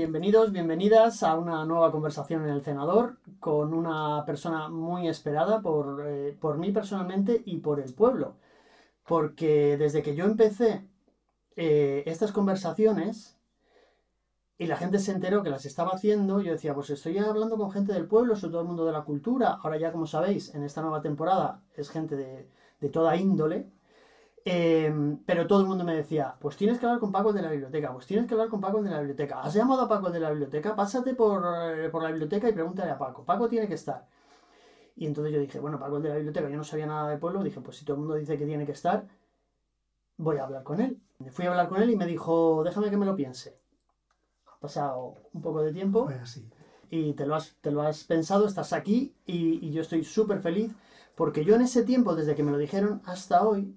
[0.00, 6.02] Bienvenidos, bienvenidas a una nueva conversación en el Cenador con una persona muy esperada por,
[6.06, 8.36] eh, por mí personalmente y por el pueblo.
[9.06, 10.88] Porque desde que yo empecé
[11.54, 13.36] eh, estas conversaciones
[14.56, 17.70] y la gente se enteró que las estaba haciendo, yo decía, pues estoy hablando con
[17.70, 19.58] gente del pueblo, sobre todo el mundo de la cultura.
[19.62, 22.48] Ahora ya, como sabéis, en esta nueva temporada es gente de,
[22.80, 23.68] de toda índole.
[24.44, 27.50] Em, pero todo el mundo me decía, pues tienes que hablar con Paco de la
[27.50, 29.42] biblioteca, pues tienes que hablar con Paco de la biblioteca.
[29.42, 30.74] ¿Has llamado a Paco de la biblioteca?
[30.74, 31.44] Pásate por,
[31.76, 33.24] eh, por la biblioteca y pregúntale a Paco.
[33.24, 34.06] Paco tiene que estar.
[34.96, 37.18] Y entonces yo dije, bueno, Paco el de la biblioteca, yo no sabía nada del
[37.18, 39.06] pueblo, dije, pues si todo el mundo dice que tiene que estar,
[40.16, 41.00] voy a hablar con él.
[41.18, 43.58] Me fui a hablar con él y me dijo, déjame que me lo piense.
[44.46, 46.08] Ha pasado un poco de tiempo.
[46.22, 46.48] Así.
[46.90, 50.40] Y te lo has, te lo has pensado, estás aquí y, y yo estoy súper
[50.40, 50.72] feliz
[51.14, 53.76] porque yo en ese tiempo, desde que me lo dijeron hasta hoy,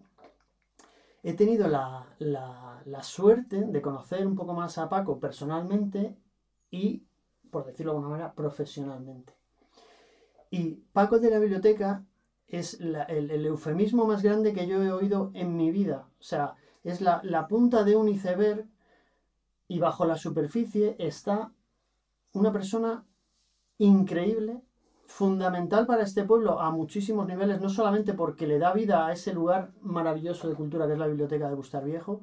[1.23, 6.17] he tenido la, la, suerte de conocer un poco más a Paco personalmente
[6.69, 7.03] y,
[7.49, 9.33] por decirlo de alguna manera, profesionalmente.
[10.51, 12.05] Y Paco de la biblioteca
[12.47, 16.07] es el, el, eufemismo más grande que yo he oído en mi vida.
[16.19, 18.67] O sea, es la, la punta de un iceberg
[19.69, 21.53] y bajo la superficie está
[22.33, 23.05] una persona
[23.77, 24.61] increíble
[25.14, 29.31] fundamental para este pueblo a muchísimos niveles, no solamente porque le da vida a ese
[29.31, 32.22] lugar maravilloso de cultura que es la biblioteca de Bustar Viejo,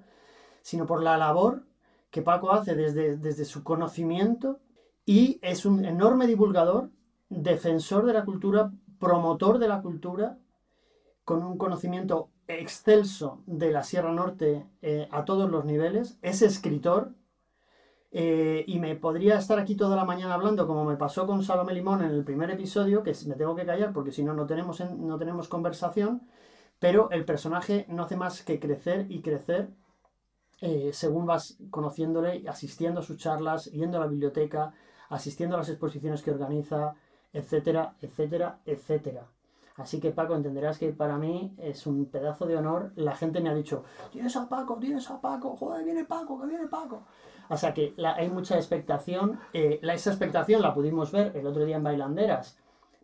[0.60, 1.62] sino por la labor
[2.10, 4.58] que Paco hace desde, desde su conocimiento
[5.06, 6.90] y es un enorme divulgador,
[7.28, 10.38] defensor de la cultura, promotor de la cultura,
[11.24, 17.12] con un conocimiento excelso de la Sierra Norte eh, a todos los niveles, es escritor,
[18.12, 21.74] eh, y me podría estar aquí toda la mañana hablando, como me pasó con Salomé
[21.74, 24.80] Limón en el primer episodio, que me tengo que callar porque si no, no tenemos,
[24.80, 26.22] no tenemos conversación,
[26.78, 29.70] pero el personaje no hace más que crecer y crecer
[30.60, 34.74] eh, según vas conociéndole, asistiendo a sus charlas, yendo a la biblioteca,
[35.08, 36.94] asistiendo a las exposiciones que organiza,
[37.32, 39.26] etcétera, etcétera, etcétera.
[39.76, 42.92] Así que Paco, entenderás que para mí es un pedazo de honor.
[42.96, 46.46] La gente me ha dicho, tienes a Paco, tienes a Paco, joder, viene Paco, que
[46.46, 47.04] viene Paco.
[47.50, 49.40] O sea que hay mucha expectación.
[49.52, 52.56] Eh, la, esa expectación la pudimos ver el otro día en Bailanderas.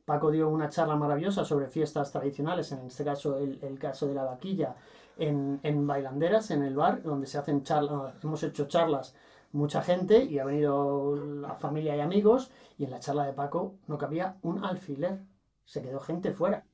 [0.04, 4.14] Paco dio una charla maravillosa sobre fiestas tradicionales, en este caso el, el caso de
[4.14, 4.76] la vaquilla,
[5.18, 9.16] en, en, Bailanderas, en el bar, donde se hacen charlas, hemos hecho charlas
[9.50, 13.74] mucha gente y ha venido la familia y amigos y en la charla de Paco
[13.88, 15.22] no cabía un alfiler,
[15.64, 16.64] se quedó gente fuera.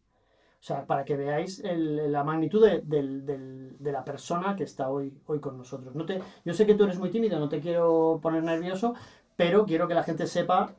[0.62, 5.40] O sea, para que veáis el, la magnitud de, la persona que está hoy, hoy
[5.40, 5.92] con nosotros.
[5.96, 8.94] No te, yo sé que tú eres muy tímido, no te quiero poner nervioso,
[9.34, 10.70] pero quiero que la gente sepa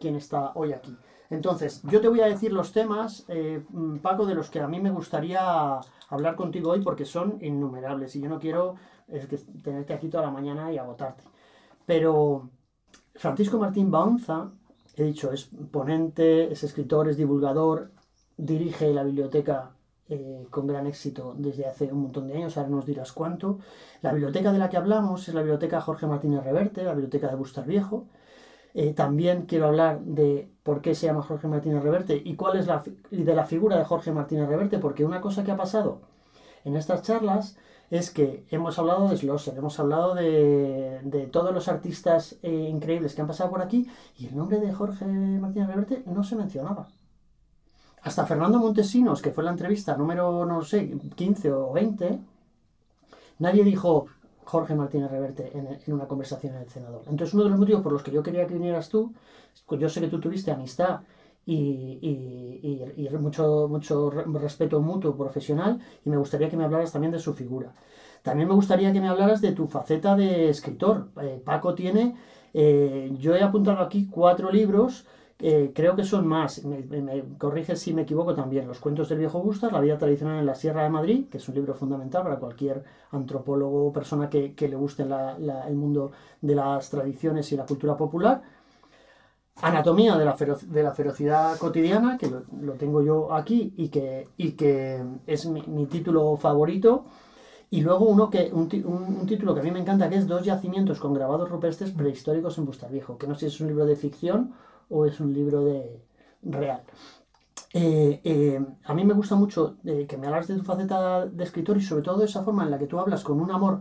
[0.00, 0.96] quién está hoy aquí.
[1.30, 3.62] Entonces, yo te voy a decir los temas, eh,
[4.02, 5.78] Paco, de los que a mí me gustaría
[6.08, 8.74] hablar contigo hoy porque son innumerables y yo no quiero
[9.06, 11.22] es que, tenerte aquí toda la mañana y agotarte.
[11.86, 12.50] Pero
[13.14, 14.50] Francisco Martín Baunza,
[14.96, 17.92] he dicho, es ponente, es escritor, es divulgador,
[18.40, 19.72] dirige la biblioteca
[20.08, 23.58] eh, con gran éxito desde hace un montón de años, ahora nos dirás cuánto.
[24.02, 27.36] La biblioteca de la que hablamos es la biblioteca Jorge Martínez Reverte, la biblioteca de
[27.36, 28.06] Bustar Viejo.
[28.74, 32.66] Eh, también quiero hablar de por qué se llama Jorge Martínez Reverte y cuál es
[32.66, 36.00] la de la figura de Jorge Martínez Reverte, porque una cosa que ha pasado
[36.64, 37.56] en estas charlas
[37.90, 43.14] es que hemos hablado de Schlosser, hemos hablado de, de todos los artistas eh, increíbles
[43.14, 46.88] que han pasado por aquí y el nombre de Jorge Martínez Reverte no se mencionaba.
[48.02, 52.18] Hasta Fernando Montesinos, que fue la entrevista número, no sé, 15 o 20,
[53.38, 54.06] nadie dijo
[54.44, 57.02] Jorge Martínez Reverte en, una conversación en el senador.
[57.06, 59.12] Entonces, uno de los motivos por los que yo quería que vinieras tú,
[59.78, 61.00] yo sé que tú tuviste amistad
[61.46, 62.80] y
[63.18, 67.74] mucho, mucho respeto mutuo profesional, y me gustaría que me hablaras también de su figura.
[68.22, 71.08] También me gustaría que me hablaras de tu faceta de escritor.
[71.20, 72.16] Eh, Paco tiene,
[72.52, 75.06] eh, yo he apuntado aquí cuatro libros
[75.42, 79.18] eh, creo que son más, me, me, corrige si me equivoco también, Los cuentos del
[79.18, 82.22] viejo Gustas, La vida tradicional en la Sierra de Madrid, que es un libro fundamental
[82.22, 87.56] para cualquier antropólogo o persona que, le guste la, el mundo de las tradiciones y
[87.56, 88.42] la cultura popular.
[89.62, 90.24] Anatomía de
[90.82, 96.36] la, ferocidad cotidiana, que lo, tengo yo aquí y que, y que es mi, título
[96.36, 97.04] favorito.
[97.70, 100.26] Y luego uno que, un, un, un, título que a mí me encanta, que es
[100.26, 103.86] Dos yacimientos con grabados rupestres prehistóricos en Bustarviejo, que no sé si es un libro
[103.86, 104.52] de ficción
[104.90, 106.02] o es un libro de
[106.42, 106.82] real.
[107.72, 111.44] Eh, eh, a mí me gusta mucho eh, que me hablas de tu faceta de
[111.44, 113.80] escritor y sobre todo esa forma en la que tú hablas con un amor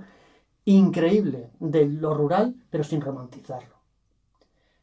[0.65, 3.79] increíble de lo rural, pero sin romantizarlo.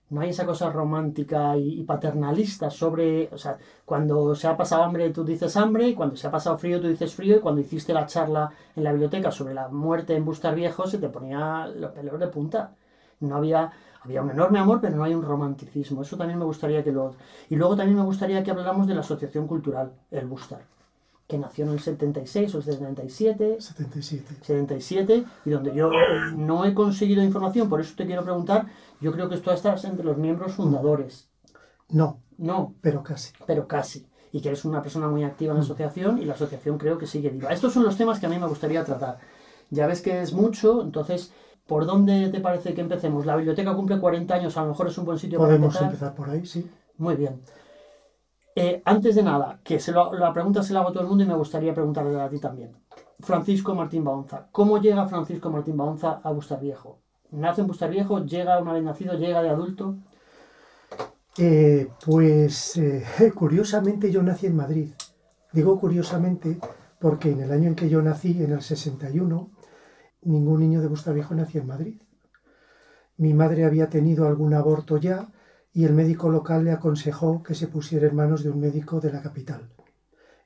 [0.08, 4.84] No hay esa cosa romántica y, y, paternalista sobre, o sea, cuando se ha pasado
[4.84, 7.61] hambre tú dices hambre, y cuando se ha pasado frío tú dices frío, y cuando
[7.61, 11.67] hiciste la charla en la biblioteca sobre la muerte en Bustar Viejo se te ponía
[11.67, 12.76] los pelos de punta
[13.20, 13.73] no había,
[14.06, 16.03] había un enorme amor, pero no hay un romanticismo.
[16.03, 17.14] Eso también me gustaría que lo...
[17.50, 20.62] Y luego también me gustaría que habláramos de la Asociación Cultural, el Bustar,
[21.29, 23.61] que nació en el 76 o el 77.
[23.61, 24.35] 77.
[24.43, 25.91] 77, y donde yo
[26.37, 28.67] no he conseguido información, por eso te quiero preguntar,
[29.00, 31.29] yo creo que tú estás entre los miembros fundadores.
[31.88, 33.32] No, No, pero casi.
[33.47, 34.06] pero casi.
[34.32, 37.06] Y que eres una persona muy activa en la asociación y la asociación creo que
[37.06, 37.52] sigue viva.
[37.52, 39.19] Estos son los temas que a mí me gustaría tratar.
[39.70, 41.32] Ya ves que es mucho, entonces,
[41.66, 43.26] ¿por dónde te parece que empecemos?
[43.26, 46.10] La biblioteca cumple 40 años, a lo mejor es un buen sitio Podemos para empezar.
[46.10, 46.70] empezar por ahí, sí.
[46.98, 47.40] Muy bien.
[48.54, 51.08] Eh, antes de nada, que se lo- la pregunta se la hago a todo el
[51.08, 52.72] mundo y me gustaría preguntarle a ti también.
[53.20, 54.46] Francisco Martín Baonza.
[54.50, 56.98] ¿Cómo llega Francisco Martín Baonza a Bustar Viejo?
[57.32, 58.24] ¿Nace en Bustar Viejo?
[58.24, 59.14] ¿Llega una vez nacido?
[59.14, 59.96] ¿Llega de adulto?
[61.38, 63.04] Eh, pues eh,
[63.34, 64.88] curiosamente yo nací en Madrid.
[65.52, 66.58] Digo curiosamente
[66.98, 69.50] porque en el año en que yo nací, en el 61,
[70.26, 72.02] ningún niño de Bustarviejo nació en Madrid.
[73.17, 75.32] Mi madre había tenido algún aborto ya
[75.73, 79.12] y el médico local le aconsejó que se pusiera en manos de un médico de
[79.12, 79.69] la capital.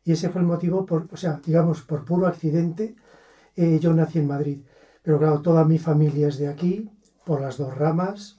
[0.05, 2.97] Y ese fue el motivo, por, o sea, digamos, por puro accidente,
[3.57, 4.63] eh, yo nací en Madrid.
[5.03, 6.91] Pero claro, toda mi familia es de aquí,
[7.25, 8.37] por las dos ramas,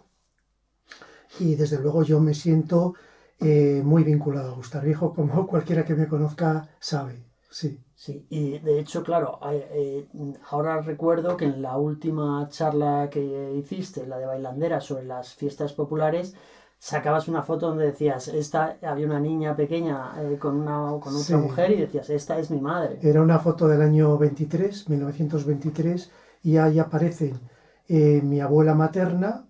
[1.40, 2.94] y desde luego yo me siento
[3.40, 7.31] eh, muy vinculado a Bustar Viejo, como cualquiera que me conozca sabe.
[7.52, 13.10] Sí, Sí, y de hecho, claro, eh, eh, ahora recuerdo que en la última charla
[13.12, 16.34] que hiciste, la de bailandera sobre las fiestas populares,
[16.80, 21.24] sacabas una foto donde decías, esta, había una niña pequeña eh, con, una, con otra
[21.24, 21.36] Sí.
[21.36, 22.98] mujer y decías, esta es mi madre.
[23.04, 26.10] era una foto del año 23, 1923,
[26.42, 27.40] y ahí aparecen
[27.88, 29.46] eh, mi abuela materna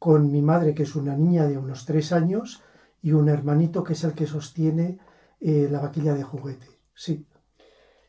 [0.00, 2.60] con mi madre, que es una niña de unos tres años,
[3.02, 4.98] y un hermanito que es el que sostiene
[5.40, 6.66] la vaquilla de juguete.
[6.94, 7.26] Sí,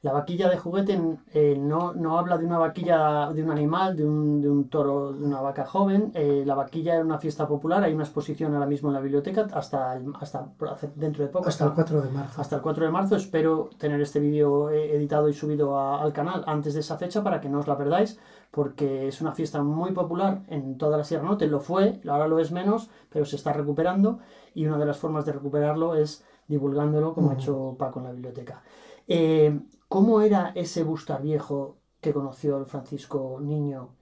[0.06, 1.02] La vaquilla de juguete
[1.34, 5.12] eh, no, no habla de una vaquilla de un animal, de un, de un toro,
[5.13, 6.12] de una vaca joven.
[6.13, 9.48] Eh, la vaquilla era una fiesta popular, hay una exposición ahora mismo en la biblioteca
[9.52, 10.48] hasta, el- hasta
[10.96, 11.50] dentro de poco.
[11.50, 12.40] hasta el 4 de marzo.
[12.40, 13.16] hasta el 4 de marzo.
[13.16, 17.24] Espero tener este vídeo eh, editado y subido a- al canal antes de esa fecha
[17.24, 18.19] para que no os la perdáis,
[18.51, 21.48] porque es una fiesta muy popular en toda la Sierra Norte.
[21.48, 24.19] Lo fue, ahora lo es menos, pero se está recuperando
[24.54, 28.12] y una de las formas de recuperarlo es divulgándolo, como ha hecho Paco en la
[28.12, 28.62] biblioteca.
[29.08, 29.60] Eh,
[29.95, 33.95] ¿Cómo era ese Bustar Viejo que conoció el Francisco niño?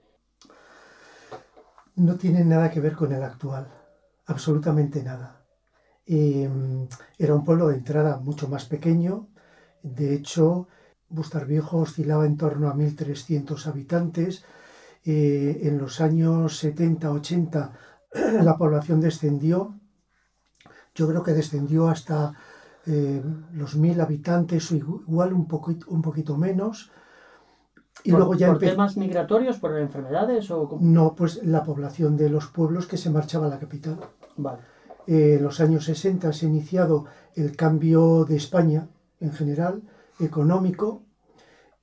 [1.94, 3.68] no tiene nada que ver con el actual,
[4.26, 5.46] absolutamente nada.
[6.04, 6.50] Eh,
[7.16, 9.28] era un pueblo de entrada mucho más pequeño,
[9.84, 10.66] de hecho,
[11.10, 14.44] Bustarviejo oscilaba en torno a 1.300 habitantes.
[15.04, 17.70] En los años 70-80
[18.42, 19.78] la población descendió,
[20.92, 22.34] yo creo que descendió hasta
[22.86, 23.22] eh,
[23.52, 26.90] los 1.000 habitantes o igual un poquito, un poquito menos.
[28.02, 30.78] Y ¿Por, luego ya por temas migratorios, por enfermedades o?
[30.80, 33.98] No, pues la población de los pueblos que se marchaba a la capital.
[34.36, 34.58] Vale.
[35.06, 38.88] Eh, en los años 60 se ha iniciado el cambio de España
[39.20, 39.82] en general,
[40.18, 41.02] económico,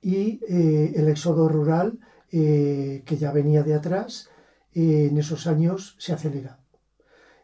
[0.00, 1.98] y eh, el éxodo rural,
[2.32, 4.28] eh, que ya venía de atrás,
[4.74, 6.58] en esos años se acelera.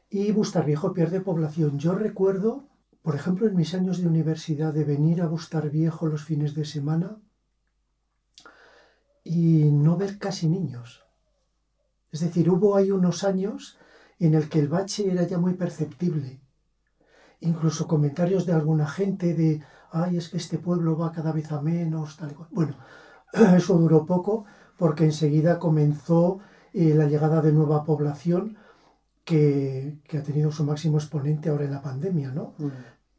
[0.08, 1.78] Y Bustarviejo pierde población.
[1.78, 2.67] Yo recuerdo,
[3.02, 7.18] por ejemplo, en mis años de universidad, de venir a Bustarviejo los fines de semana
[9.24, 11.04] y no ver casi niños.
[12.10, 13.78] Es decir, hubo ahí unos años
[14.18, 16.40] en el que el bache era ya muy perceptible.
[17.40, 19.62] Incluso comentarios de alguna gente de,
[19.92, 22.48] ay, es que este pueblo va cada vez a menos, tal y cual.
[22.50, 22.76] Bueno,
[23.56, 24.44] eso duró poco
[24.76, 26.40] porque enseguida comenzó
[26.72, 28.56] eh, la llegada de nueva población
[29.28, 32.54] que, que, ha tenido su máximo exponente ahora en la pandemia, ¿no?
[32.56, 32.68] Mm.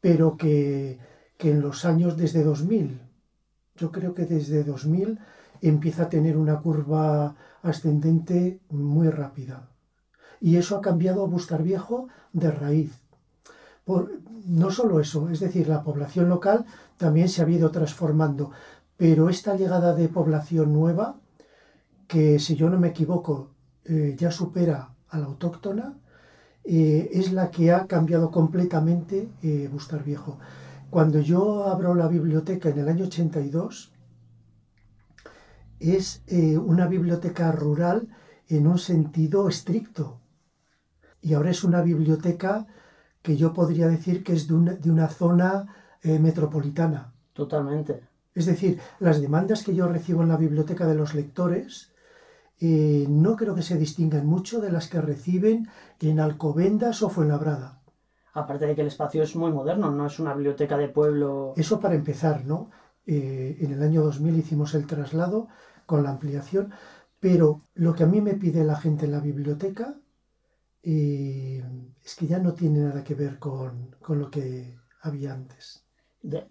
[0.00, 0.98] Pero que,
[1.38, 3.00] que en los años desde 2000,
[3.76, 5.20] yo creo que desde 2000
[5.60, 9.68] empieza a tener una curva ascendente muy rápida.
[10.40, 12.92] Y eso ha cambiado a Bustar Viejo de raíz.
[13.84, 14.10] Por,
[14.46, 18.50] no solo eso, es decir, la población local también se ha ido transformando,
[18.96, 21.20] pero esta llegada de población nueva,
[22.08, 23.50] que si yo no me equivoco
[23.84, 25.94] eh, ya supera a la autóctona,
[26.64, 30.38] eh, es la que ha cambiado completamente eh, Bustar Viejo.
[30.90, 33.92] Cuando yo abro la biblioteca en el año 82,
[35.80, 38.08] es eh, una biblioteca rural
[38.48, 40.20] en un sentido estricto.
[41.22, 42.66] Y ahora es una biblioteca
[43.22, 45.66] que yo podría decir que es de una, de una zona
[46.02, 47.12] eh, metropolitana.
[47.32, 48.02] Totalmente.
[48.34, 51.89] Es decir, las demandas que yo recibo en la biblioteca de los lectores
[52.60, 57.80] eh, no creo que se distingan mucho de las que reciben en Alcobendas o Fuenlabrada.
[58.34, 61.54] Aparte de que el espacio es muy moderno, no es una biblioteca de pueblo.
[61.56, 62.70] Eso para empezar, ¿no?
[63.06, 65.48] Eh, en el año 2000 hicimos el traslado
[65.86, 66.72] con la ampliación.
[67.18, 69.94] Pero lo que a mí me pide la gente en la biblioteca
[70.82, 71.62] eh,
[72.04, 75.84] es que ya no tiene nada que ver con, lo que había antes.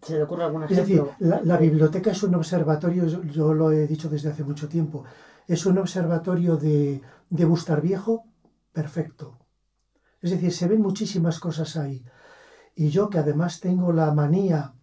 [0.01, 4.09] ¿Se le ocurre alguna Es decir, la, biblioteca es un observatorio, yo, lo he dicho
[4.09, 5.05] desde hace mucho tiempo,
[5.49, 7.01] es un observatorio de,
[7.31, 8.25] de Bustar Viejo
[8.71, 9.39] perfecto.
[10.21, 12.05] Es decir, se ven muchísimas cosas ahí.
[12.75, 14.75] Y yo que además tengo la manía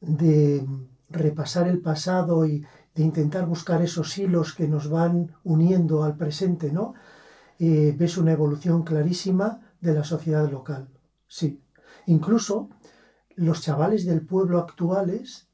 [0.00, 0.66] de
[1.08, 2.66] repasar el pasado y
[2.96, 6.94] de intentar buscar esos hilos que nos van uniendo al presente, ¿no?
[7.60, 10.88] Eh, ves una evolución clarísima de la sociedad local.
[11.28, 11.62] Sí.
[12.06, 12.68] Incluso
[13.36, 15.48] los chavales del pueblo actuales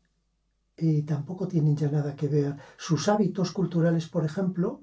[0.80, 2.56] eh, tampoco tienen ya nada que ver.
[2.76, 4.80] Sus hábitos culturales, por ejemplo,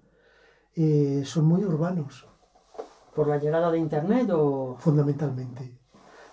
[0.75, 2.27] eh, son muy urbanos.
[3.15, 4.77] ¿Por la llegada de Internet o...?
[4.79, 5.77] Fundamentalmente.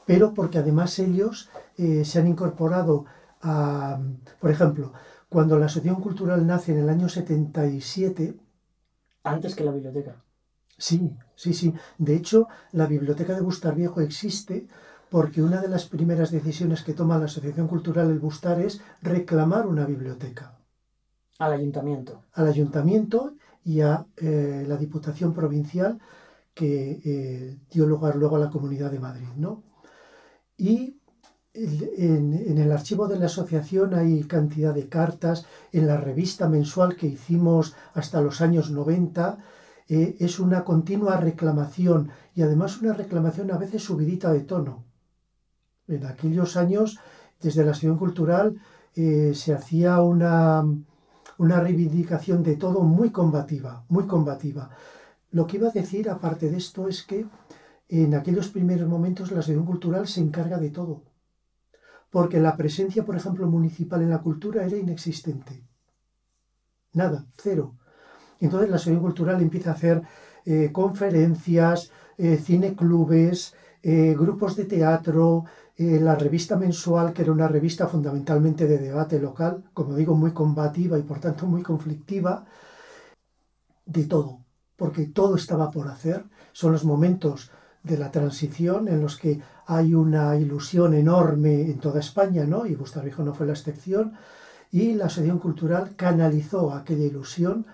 [0.05, 3.07] Pero porque además ellos se han incorporado
[3.41, 3.99] a...
[4.39, 4.93] Por ejemplo,
[5.31, 8.37] cuando la Asociación Cultural nace en el año 77...
[9.23, 10.23] Antes que la biblioteca.
[10.77, 11.73] Sí, sí, sí.
[11.99, 14.69] De hecho, la biblioteca de Bustar Viejo existe
[15.15, 19.65] porque una de las primeras decisiones que toma la Asociación Cultural El Bustar es reclamar
[19.65, 20.59] una biblioteca.
[21.39, 22.25] Al ayuntamiento.
[22.33, 26.01] Al ayuntamiento y a eh, la Diputación Provincial
[26.53, 29.63] que eh, dio lugar luego a la Comunidad de Madrid, ¿no?
[30.57, 30.97] Y
[31.53, 37.07] en, el archivo de la asociación hay cantidad de cartas, en la revista mensual que
[37.07, 39.39] hicimos hasta los años 90
[39.87, 44.83] eh, es una continua reclamación y además una reclamación a veces subidita de tono.
[45.89, 46.99] En aquellos años,
[47.41, 48.61] desde la acción cultural,
[48.95, 50.65] eh, se hacía una,
[51.39, 54.71] una reivindicación de todo muy combativa, muy combativa.
[55.31, 57.27] Lo que iba a decir, aparte de esto, es que
[57.89, 61.03] en aquellos primeros momentos la asociación cultural se encarga de todo
[62.15, 65.65] porque la presencia, por ejemplo, municipal en la cultura era inexistente.
[66.93, 67.75] Nada, cero.
[68.39, 70.01] Entonces la asociación cultural empieza a hacer
[70.45, 75.45] eh, conferencias, eh, cineclubes, eh, grupos de teatro,
[75.77, 80.99] la revista mensual, que era una revista fundamentalmente de debate local, como digo, muy combativa
[80.99, 82.47] y por tanto muy conflictiva,
[83.85, 84.41] de todo,
[84.77, 86.25] porque todo estaba por hacer.
[86.53, 87.51] Son los momentos
[87.83, 92.67] de la transición en los que hay una ilusión enorme en toda España, ¿no?
[92.67, 94.15] y Viejo no fue la excepción,
[94.73, 97.67] y la Asociación Cultural canalizó aquella ilusión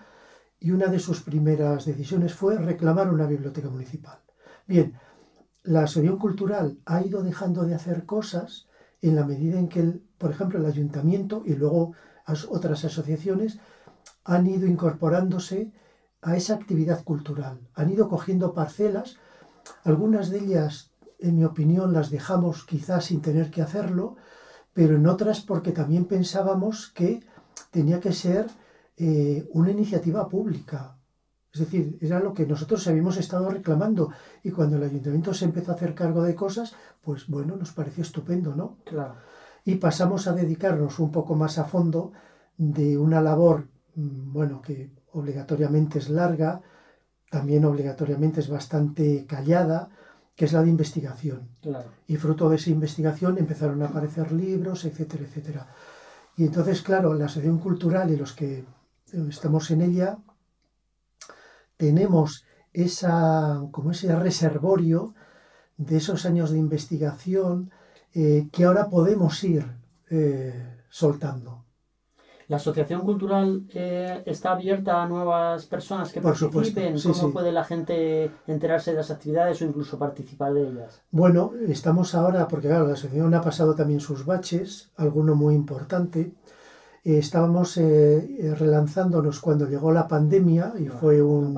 [0.58, 4.18] y una de sus primeras decisiones fue reclamar una biblioteca municipal.
[4.66, 4.94] Bien,
[5.62, 8.66] la Asociación Cultural ha ido dejando de hacer cosas
[9.02, 11.92] en la medida en que, por ejemplo, el ayuntamiento y luego
[12.48, 13.58] otras asociaciones
[14.24, 15.72] han ido incorporándose
[16.22, 19.16] a esa actividad cultural, han ido cogiendo parcelas
[19.84, 24.16] algunas de ellas, en mi opinión, las dejamos quizás sin tener que hacerlo,
[24.72, 27.20] pero en otras porque también pensábamos que
[27.70, 28.46] tenía que ser
[28.96, 30.96] eh, una iniciativa pública.
[31.52, 34.10] Es decir, era lo que nosotros habíamos estado reclamando
[34.42, 38.02] y cuando el ayuntamiento se empezó a hacer cargo de cosas, pues bueno, nos pareció
[38.02, 38.78] estupendo, ¿no?
[38.84, 39.16] Claro.
[39.64, 42.12] Y pasamos a dedicarnos un poco más a fondo
[42.56, 46.62] de una labor, mm, bueno, que obligatoriamente es larga,
[47.30, 49.90] también obligatoriamente es bastante callada,
[50.36, 51.48] que es la de investigación.
[52.06, 55.66] Y fruto de esa investigación empezaron a aparecer libros, etcétera, etcétera.
[56.36, 58.64] Y entonces, claro, la asociación cultural y los que
[59.28, 60.18] estamos en ella,
[61.80, 62.44] tenemos
[62.74, 65.14] esa, como ese reservorio
[65.78, 67.70] de esos años de investigación
[68.14, 69.64] eh, que ahora podemos ir
[70.10, 71.64] eh, soltando.
[72.48, 77.00] ¿La asociación cultural eh, está abierta a nuevas personas que participen?
[77.00, 81.00] ¿Cómo puede la gente enterarse de las actividades o incluso participar de ellas?
[81.12, 86.32] Bueno, estamos ahora, porque claro, la asociación ha pasado también sus baches, alguno muy importante.
[87.04, 91.54] Eh, estábamos eh, relanzándonos cuando llegó la pandemia y fue un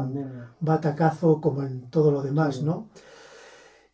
[0.61, 2.89] batacazo como en todo lo demás, ¿no?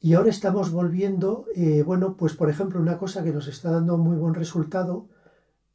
[0.01, 1.47] Y ahora estamos volviendo,
[1.85, 5.09] bueno, pues por ejemplo, una cosa que nos está dando muy buen resultado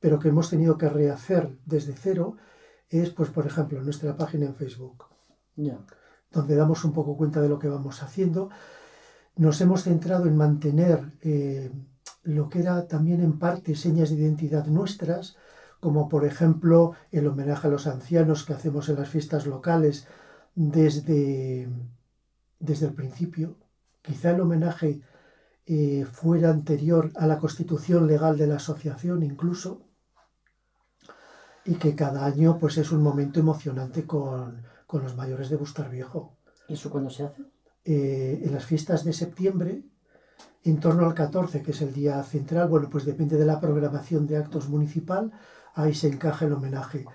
[0.03, 2.35] pero que hemos tenido que rehacer desde cero,
[2.89, 5.05] es, pues, por ejemplo, nuestra página en Facebook,
[6.29, 8.49] donde damos un poco cuenta de lo que vamos haciendo.
[9.37, 11.71] Nos hemos centrado en mantener eh,
[12.23, 15.37] lo que era también en parte señas de identidad nuestras,
[15.83, 20.07] como por ejemplo el homenaje a los ancianos que hacemos en las fiestas locales
[20.55, 21.67] desde,
[22.57, 23.57] desde el principio.
[24.01, 25.01] Quizá el homenaje
[25.65, 29.81] eh, fuera anterior a la constitución legal de la asociación incluso,
[31.65, 36.37] y que cada año pues es un momento emocionante con, los mayores de Bustar Viejo.
[36.69, 37.41] ¿Y eso cuándo se hace?
[37.83, 39.83] Eh, en las fiestas de septiembre,
[40.63, 44.27] en torno al 14, que es el día central, bueno, pues depende de la programación
[44.27, 45.33] de actos municipal,
[45.75, 47.05] ahí se encaja el homenaje.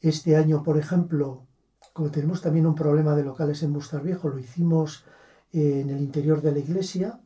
[0.00, 1.46] Este año, por ejemplo,
[1.92, 5.04] como tenemos también un problema de locales en Bustar Viejo, lo hicimos
[5.52, 7.20] en el interior de la iglesia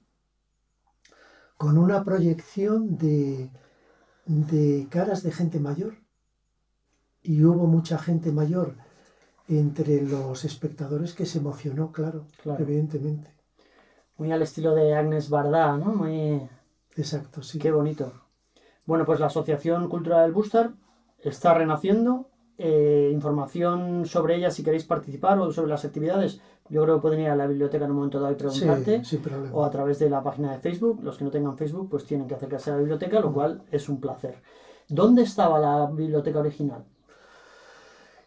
[1.57, 3.51] con una proyección de,
[4.27, 5.95] de caras de gente mayor.
[7.23, 8.75] Y hubo mucha gente mayor
[9.49, 12.63] entre los espectadores que se emocionó, claro, Claro.
[12.63, 13.31] evidentemente.
[14.19, 15.95] Muy al estilo de Agnes Bardá, ¿no?
[15.95, 16.49] Muy...
[16.97, 17.59] Exacto, sí.
[17.59, 18.13] Qué bonito.
[18.87, 20.71] Bueno, pues la Asociación Cultural del Bustar
[21.23, 22.31] está renaciendo.
[22.59, 26.41] Eh, información sobre ella si queréis participar o sobre las actividades.
[26.69, 29.01] Yo creo que pueden ir a la biblioteca en un momento dado y preguntarte.
[29.01, 29.55] Sí, sin problema.
[29.55, 31.03] o a través de la página de Facebook.
[31.03, 33.89] Los que no tengan Facebook, pues tienen que acercarse a la biblioteca, lo cual es
[33.89, 34.41] un placer.
[34.89, 36.85] ¿Dónde estaba la biblioteca original?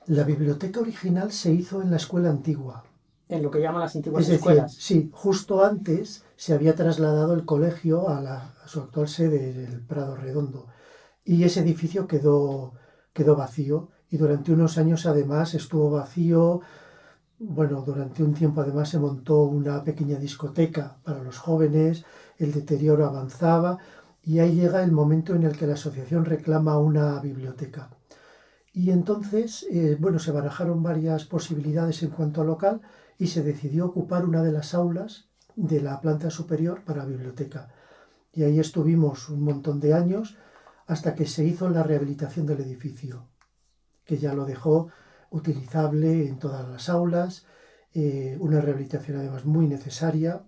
[0.08, 2.84] La biblioteca original se hizo en la escuela antigua.
[3.30, 4.74] En lo que llaman las antiguas Es decir, escuelas.
[4.74, 9.82] sí, justo antes se había trasladado el colegio a, la- a su actual sede, el
[9.82, 10.68] Prado Redondo,
[11.26, 12.74] y ese edificio quedó,
[13.14, 16.62] quedó vacío y durante unos años además estuvo vacío.
[17.40, 22.06] Bueno, durante un tiempo además se montó una pequeña discoteca para los jóvenes,
[22.40, 23.80] el deterioro avanzaba
[24.24, 27.90] y ahí llega el momento en el que la asociación reclama una biblioteca.
[28.74, 32.82] Y entonces, eh, bueno, se barajaron varias posibilidades en cuanto a local
[33.20, 37.68] y se decidió ocupar una de las aulas de la planta superior para biblioteca.
[38.34, 40.38] Y ahí estuvimos un montón de años
[40.88, 43.28] hasta que se hizo la rehabilitación del edificio,
[44.06, 44.88] que ya lo dejó
[45.30, 47.46] utilizable en todas las aulas,
[47.94, 50.44] eh, una rehabilitación además muy necesaria.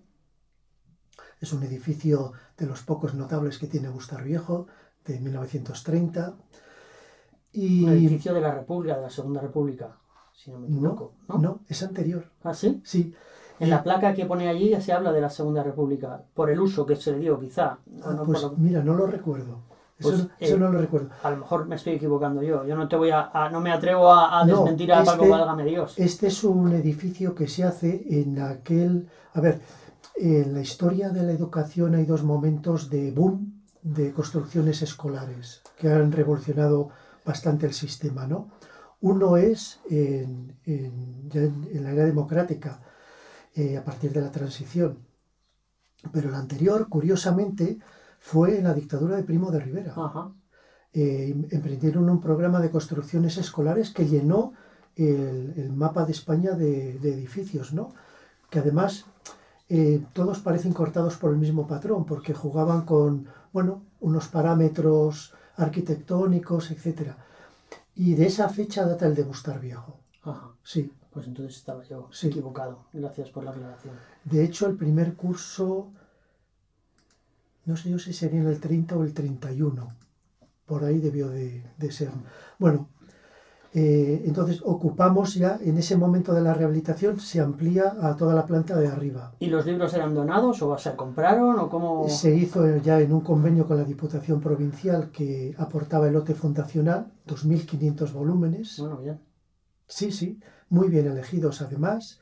[1.40, 4.66] Es un edificio de los pocos notables que tiene Bustar Viejo,
[5.04, 6.36] de 1930.
[7.52, 9.98] Y Un edificio de la República, de la Segunda República,
[10.42, 11.12] si no me no, equivoco.
[11.28, 11.38] ¿no?
[11.38, 12.24] no, es anterior.
[12.44, 12.80] ¿Ah, sí?
[12.84, 13.14] Sí,
[13.60, 16.58] En la placa que pone allí ya se habla de la Segunda República, por el
[16.60, 17.78] uso que se le dio, quizá.
[18.02, 19.58] Ah, no pues lo- mira, no lo recuerdo.
[19.98, 21.10] Eso, Pues, eso eh, no lo recuerdo.
[21.22, 22.64] A lo mejor me estoy equivocando yo.
[22.66, 25.22] Yo no te voy a, a- no me atrevo a, a No, desmentir a Paco
[25.24, 25.96] este- Válgame Dios.
[25.96, 29.08] Este es un edificio que se hace en aquel...
[29.34, 29.60] A ver,
[30.16, 35.88] en la historia de la educación hay dos momentos de boom de construcciones escolares que
[35.92, 36.88] han revolucionado
[37.24, 38.48] bastante el sistema, ¿no?
[39.02, 42.80] Uno es en, en- ya en- en la era democrática,
[43.54, 44.98] eh, a partir de la transición.
[46.12, 47.78] Pero el anterior, curiosamente,
[48.18, 49.92] fue en la dictadura de Primo de Rivera.
[49.96, 50.32] Ajá.
[50.94, 54.52] eh, emprendieron un programa de construcciones escolares que llenó
[54.94, 57.94] el, el mapa de España de, de edificios, ¿no?
[58.50, 59.06] Que además
[59.70, 66.70] eh, todos parecen cortados por el mismo patrón, porque jugaban con, bueno, unos parámetros arquitectónicos,
[66.70, 67.16] etc.
[67.94, 69.98] Y de esa fecha data el de Bustar Viejo.
[70.22, 70.50] Ajá.
[70.62, 70.92] Sí.
[71.10, 72.28] Pues entonces estaba yo Sí.
[72.28, 72.86] equivocado.
[72.92, 73.94] Gracias por la aclaración.
[74.24, 75.90] De hecho, el primer curso,
[77.66, 79.94] no sé yo si sería en el 30 o el 31.
[80.66, 82.10] Por ahí debió de, de ser.
[82.58, 82.88] Bueno,
[83.74, 88.44] eh, entonces ocupamos ya, en ese momento de la rehabilitación, se amplía a toda la
[88.44, 89.32] planta de arriba.
[89.38, 92.06] ¿Y los libros eran donados o se compraron o cómo?
[92.08, 97.12] Se hizo ya en un convenio con la Diputación Provincial que aportaba el lote fundacional,
[97.26, 98.76] 2.500 volúmenes.
[98.78, 99.20] Bueno, bien.
[99.86, 102.20] Sí, sí, muy bien elegidos además,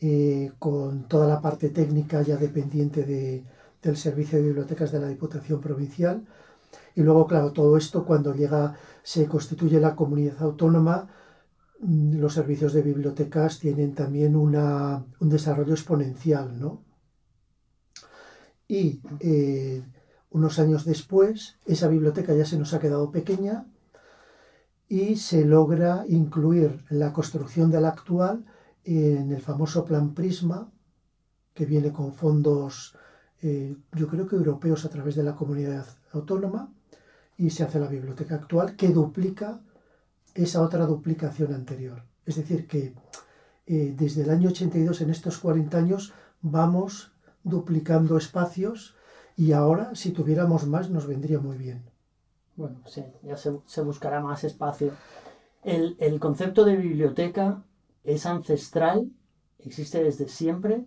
[0.00, 3.44] eh, con toda la parte técnica ya dependiente de-
[3.82, 6.24] del Servicio de Bibliotecas de la Diputación Provincial.
[6.96, 11.08] Y luego, claro, todo esto cuando llega, se constituye la comunidad autónoma,
[11.80, 16.70] mm, los servicios de bibliotecas tienen también una- un desarrollo exponencial, ¿no?
[18.68, 19.82] Y eh,
[20.30, 23.66] unos años después, esa biblioteca ya se nos ha quedado pequeña
[24.88, 28.44] y se logra incluir la construcción de la actual
[28.84, 30.70] en el famoso plan Prisma,
[31.54, 32.94] que viene con fondos,
[33.42, 36.72] eh, yo creo que europeos a través de la comunidad autónoma,
[37.38, 39.60] y se hace la biblioteca actual que duplica
[40.34, 42.02] esa otra duplicación anterior.
[42.24, 42.94] Es decir, que
[43.66, 48.96] eh, desde el año 82, en estos 40 años, vamos duplicando espacios
[49.36, 51.84] y ahora, si tuviéramos más, nos vendría muy bien.
[52.56, 54.92] Bueno, sí, ya se, buscará más espacio.
[55.62, 57.62] El, el concepto de biblioteca
[58.02, 59.10] es ancestral,
[59.58, 60.86] existe desde siempre,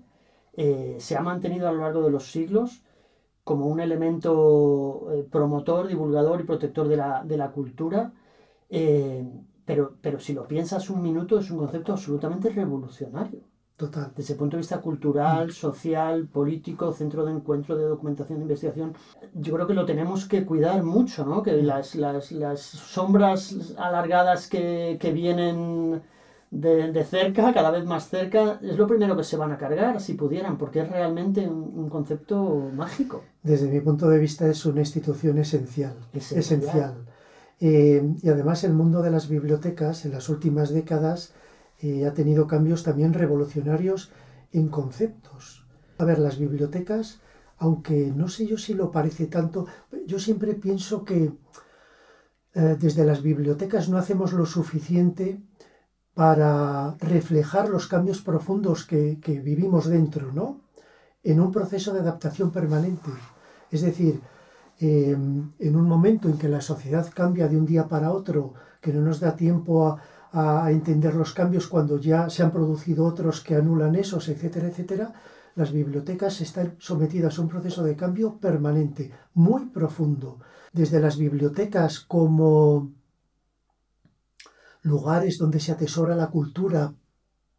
[0.53, 2.81] eh, se ha mantenido a lo largo de los siglos
[3.43, 8.13] como un elemento eh, promotor, divulgador y protector de la, de la cultura,
[8.69, 9.27] eh,
[9.65, 13.41] pero, pero si lo piensas un minuto es un concepto absolutamente revolucionario
[13.77, 14.11] Total.
[14.15, 18.93] desde el punto de vista cultural, social, político, centro de encuentro, de documentación, de investigación,
[19.33, 21.41] yo creo que lo tenemos que cuidar mucho, ¿no?
[21.41, 26.01] Que las, las, las sombras alargadas que, que vienen
[26.51, 30.01] de, de cerca, cada vez más cerca, es lo primero que se van a cargar,
[30.01, 33.23] si pudieran, porque es realmente un, un concepto mágico.
[33.43, 35.95] Desde mi punto de vista es una institución esencial.
[36.13, 36.39] Esencial.
[36.39, 37.05] esencial.
[37.61, 41.33] Eh, y además el mundo de las bibliotecas en las últimas décadas
[41.81, 44.11] eh, ha tenido cambios también revolucionarios
[44.51, 45.67] en conceptos.
[45.97, 47.19] A ver, las bibliotecas,
[47.57, 49.67] aunque no sé yo si lo parece tanto,
[50.07, 51.33] yo siempre pienso que
[52.53, 55.39] eh, desde las bibliotecas no hacemos lo suficiente
[56.13, 60.61] para reflejar los cambios profundos que, vivimos dentro, ¿no?
[61.23, 63.11] En un proceso de adaptación permanente.
[63.71, 64.21] Es decir,
[64.81, 68.93] Em, en un momento en que la sociedad cambia de un día para otro, que
[68.93, 69.99] no nos da tiempo
[70.31, 75.11] a, entender los cambios cuando ya se han producido otros que anulan esos, etcétera, etcétera,
[75.55, 80.37] las bibliotecas están sometidas a un proceso de cambio permanente, muy profundo.
[80.71, 82.91] Desde las bibliotecas como
[84.89, 86.93] lugares donde se atesora la cultura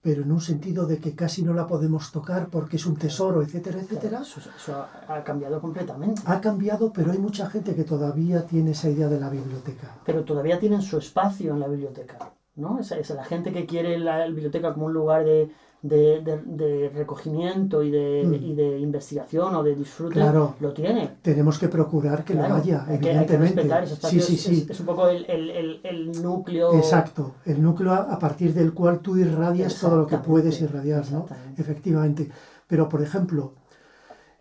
[0.02, 3.42] pero en un sentido de que casi no la podemos tocar porque es un tesoro,
[3.42, 4.22] etcétera, etcétera.
[4.22, 6.22] Eso, ha cambiado completamente.
[6.24, 9.98] Ha cambiado, pero hay mucha gente que todavía tiene esa idea de la biblioteca.
[10.06, 12.78] Pero todavía tienen su espacio en la biblioteca, ¿no?
[12.78, 15.50] Esa, es la gente que quiere la biblioteca como un lugar de,
[15.82, 18.34] de, recogimiento y de, mm.
[18.34, 21.16] y de, investigación o de disfrute claro, lo tiene.
[21.22, 23.68] Tenemos que procurar que lo haya, evidentemente.
[24.02, 24.66] sí, sí, sí.
[24.68, 26.74] Es, un poco el, el, el, núcleo.
[26.74, 31.26] Exacto, el núcleo a, partir del cual tú irradias todo lo que puedes irradiar, ¿no?
[31.56, 32.30] Efectivamente.
[32.66, 33.54] Pero, por ejemplo,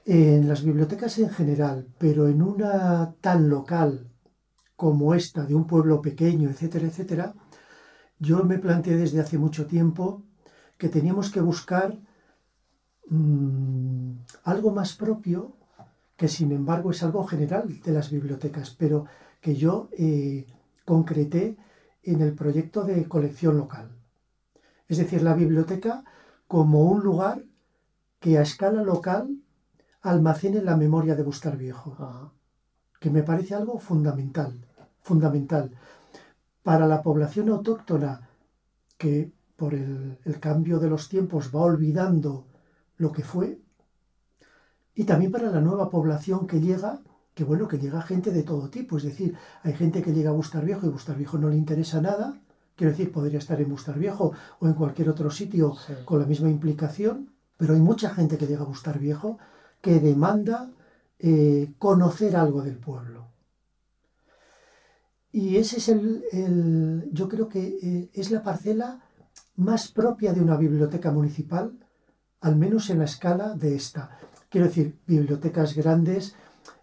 [0.06, 4.12] en las bibliotecas en general, pero en una tan local
[4.76, 7.34] como esta, de un pueblo pequeño, etcétera, etcétera,
[8.18, 10.24] yo me planteé desde hace mucho tiempo
[10.80, 12.00] que teníamos que buscar
[13.10, 14.12] mm,
[14.46, 15.58] algo más propio,
[16.16, 19.06] que sin embargo es algo general de las bibliotecas, pero
[19.42, 20.48] que yo eh,
[20.86, 21.58] concreté
[22.02, 23.92] en el proyecto de colección local.
[24.88, 26.04] Es decir, la biblioteca
[26.48, 27.44] como un lugar
[28.22, 29.38] que a escala local
[30.02, 32.32] almacene la memoria de Bustar Viejo,
[33.02, 34.66] que me parece algo fundamental,
[35.02, 35.72] fundamental.
[36.64, 38.30] Para la población autóctona,
[38.98, 42.48] que por el, cambio de los tiempos va olvidando
[42.98, 43.60] lo que fue.
[44.96, 47.02] Y también para la nueva población que llega,
[47.36, 48.98] que bueno, que llega gente de todo tipo.
[48.98, 52.02] Es decir, hay gente que llega a Bustar Viejo y Bustar Viejo no le interesa
[52.02, 52.42] nada.
[52.76, 56.50] Quiero decir, podría estar en Bustar Viejo o en cualquier otro sitio con la misma
[56.50, 57.34] implicación.
[57.58, 59.38] Pero hay mucha gente que llega a Bustar Viejo
[59.82, 60.72] que demanda
[61.20, 63.28] eh, conocer algo del pueblo.
[65.32, 69.04] Y ese es el, yo creo que eh, es la parcela
[69.60, 71.78] más propia de una biblioteca municipal,
[72.42, 74.18] al menos en la escala de esta.
[74.50, 76.36] Quiero decir, bibliotecas grandes,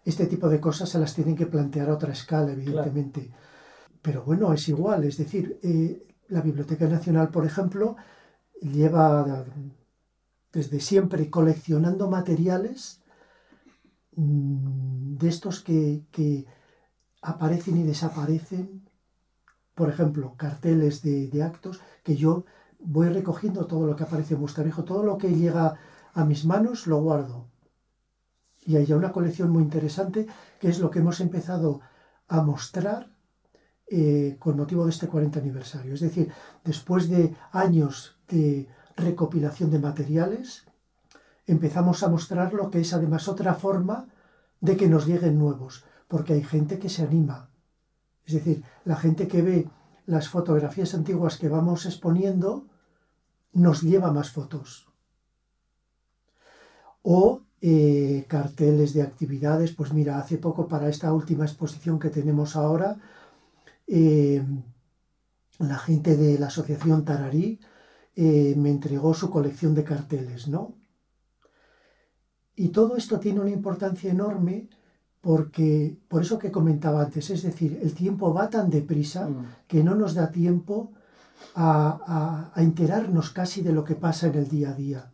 [0.04, 3.30] este tipo de cosas se las tienen que plantear a otra escala, evidentemente.
[4.02, 7.96] Pero bueno, es igual, es decir, eh, la Biblioteca Nacional, por ejemplo,
[8.60, 9.44] lleva
[10.52, 13.00] desde siempre coleccionando materiales
[14.16, 16.44] mm, de estos que, que,
[17.22, 18.88] aparecen y desaparecen,
[19.74, 22.44] por ejemplo, carteles de, de actos que yo
[22.86, 25.74] voy recogiendo todo lo que aparece en Bustarviejo, todo lo que llega
[26.14, 27.48] a mis manos lo guardo.
[28.64, 30.26] Y hay una colección muy interesante
[30.60, 31.80] que es lo que hemos empezado
[32.28, 33.10] a mostrar
[33.88, 35.94] eh, con motivo de este 40 aniversario.
[35.94, 36.32] Es decir,
[36.64, 40.66] después de años de recopilación de materiales,
[41.46, 44.08] empezamos a mostrar lo que es además otra forma
[44.60, 47.50] de que nos lleguen nuevos, porque hay gente que se anima.
[48.24, 49.68] Es decir, la gente que ve
[50.06, 52.66] las fotografías antiguas que vamos exponiendo
[53.56, 54.86] nos lleva más fotos.
[57.02, 62.54] O eh, carteles de actividades, pues mira, hace poco para esta última exposición que tenemos
[62.54, 62.98] ahora,
[63.86, 64.44] eh,
[65.58, 67.58] la gente de la asociación Tararí
[68.14, 70.74] eh, me entregó su colección de carteles, ¿no?
[72.54, 74.68] Y todo esto tiene una importancia enorme
[75.20, 79.46] porque, por eso que comentaba antes, es decir, el tiempo va tan deprisa mm.
[79.66, 80.92] que no nos da tiempo
[81.54, 85.12] a, enterarnos casi de lo que pasa en el día a día.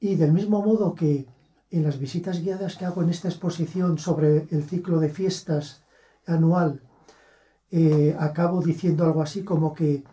[0.00, 1.26] Y del mismo modo que
[1.70, 5.82] en las visitas guiadas que hago en esta exposición sobre el ciclo de fiestas
[6.26, 6.82] anual,
[7.70, 10.04] eh, acabo diciendo algo así como que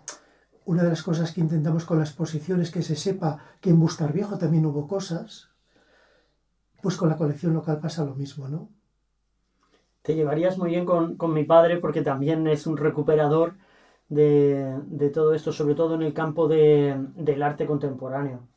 [0.66, 3.80] una de las cosas que intentamos con la exposición es que se sepa que en
[3.80, 5.50] Bustar Viejo también hubo cosas,
[6.82, 8.70] pues con la colección local pasa lo mismo, ¿no?
[10.02, 13.56] Te llevarías muy bien con, con mi padre porque también es un recuperador
[14.10, 18.48] de, todo esto, sobre todo en el campo del arte contemporáneo.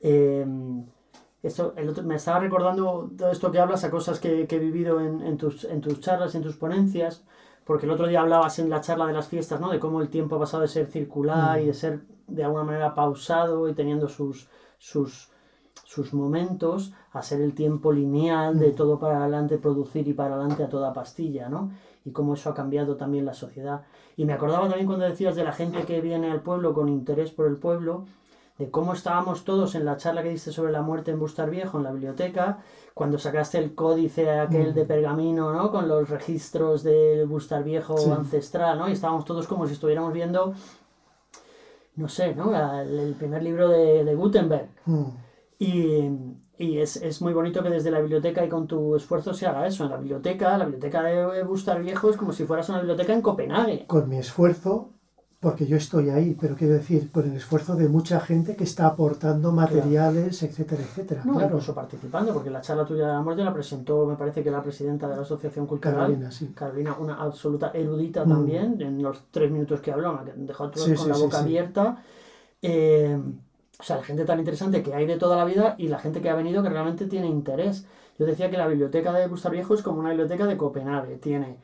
[0.00, 0.86] Em,
[1.42, 1.74] esto,
[2.04, 5.80] me estaba recordando todo esto que hablas a cosas que, he vivido en, tus, en
[5.80, 7.24] tus charlas, en tus ponencias,
[7.64, 9.70] porque el otro día hablabas en la charla de las fiestas, ¿no?
[9.70, 11.74] De cómo el tiempo ha pasado de ser circular y de mm.
[11.74, 14.48] ser de alguna manera pausado y teniendo sus,
[14.78, 15.30] sus,
[15.84, 18.74] sus momentos a ser el tiempo lineal de Mm.
[18.74, 21.70] todo para adelante, producir y para adelante a toda pastilla, ¿no?
[22.04, 23.82] Y cómo eso ha cambiado también la sociedad.
[24.16, 27.30] Y me acordaba también cuando decías de la gente que viene al pueblo con interés
[27.30, 28.04] por el pueblo,
[28.58, 31.78] de cómo estábamos todos en la charla que diste sobre la muerte en Bustar Viejo,
[31.78, 32.58] en la biblioteca,
[32.92, 34.74] cuando sacaste el códice aquel Mm.
[34.74, 35.70] de pergamino, ¿no?
[35.70, 38.10] Con los registros del Bustar Viejo Sí.
[38.10, 38.88] ancestral, ¿no?
[38.88, 40.54] Y estábamos todos como si estuviéramos viendo,
[41.96, 42.52] no sé, ¿no?
[42.80, 44.68] El, primer libro de, de Gutenberg.
[44.86, 45.04] Mm.
[45.60, 46.10] Y,
[46.58, 49.66] y es, es muy bonito que desde la biblioteca y con tu esfuerzo se haga
[49.66, 49.84] eso.
[49.84, 53.22] En la biblioteca, la biblioteca de Bustar Viejo es como si fueras una biblioteca en
[53.22, 53.86] Copenhague.
[53.86, 54.90] Con mi esfuerzo,
[55.40, 58.88] porque yo estoy ahí, pero quiero decir, con el esfuerzo de mucha gente que está
[58.88, 61.22] aportando materiales, etcétera, etcétera.
[61.24, 64.42] No, claro, incluso participando, porque la charla tuya de la muerte la presentó, me parece
[64.42, 66.48] que la presidenta de la Asociación Cultural, Carolina, sí.
[66.54, 68.28] Carolina, una absoluta erudita Mm.
[68.28, 71.18] también, en los tres minutos que habló, me dejó a todos Sí, con sí, la
[71.18, 72.02] boca abierta.
[72.60, 73.16] Eh,
[73.78, 76.20] o sea, la gente tan interesante que hay de toda la vida y la gente
[76.20, 77.86] que ha venido que realmente tiene interés.
[78.18, 81.60] Yo decía que la biblioteca de Bustar Viejo es como una biblioteca de Copenhague, tiene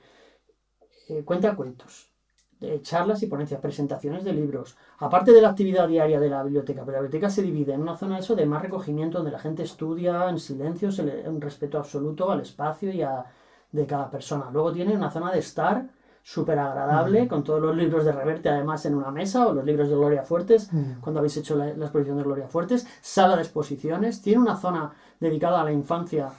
[1.09, 2.13] eh, cuenta cuentos,
[2.61, 6.83] de charlas y ponencias, presentaciones de libros, aparte de la actividad diaria de la biblioteca,
[6.85, 9.65] pero la biblioteca se divide en una zona eso de más recogimiento donde la gente
[9.65, 13.25] estudia en silencio, se un respeto absoluto al espacio y a
[13.73, 14.51] de cada persona.
[14.53, 15.89] Luego tiene una zona de estar
[16.27, 19.91] súper agradable, con todos los libros de Reverte además en una mesa, o los libros
[19.91, 20.71] de Gloria Fuertes,
[21.03, 24.95] cuando habéis hecho la, la exposición de Gloria Fuertes, sala de exposiciones, tiene una zona
[25.21, 26.31] dedicada a la infancia,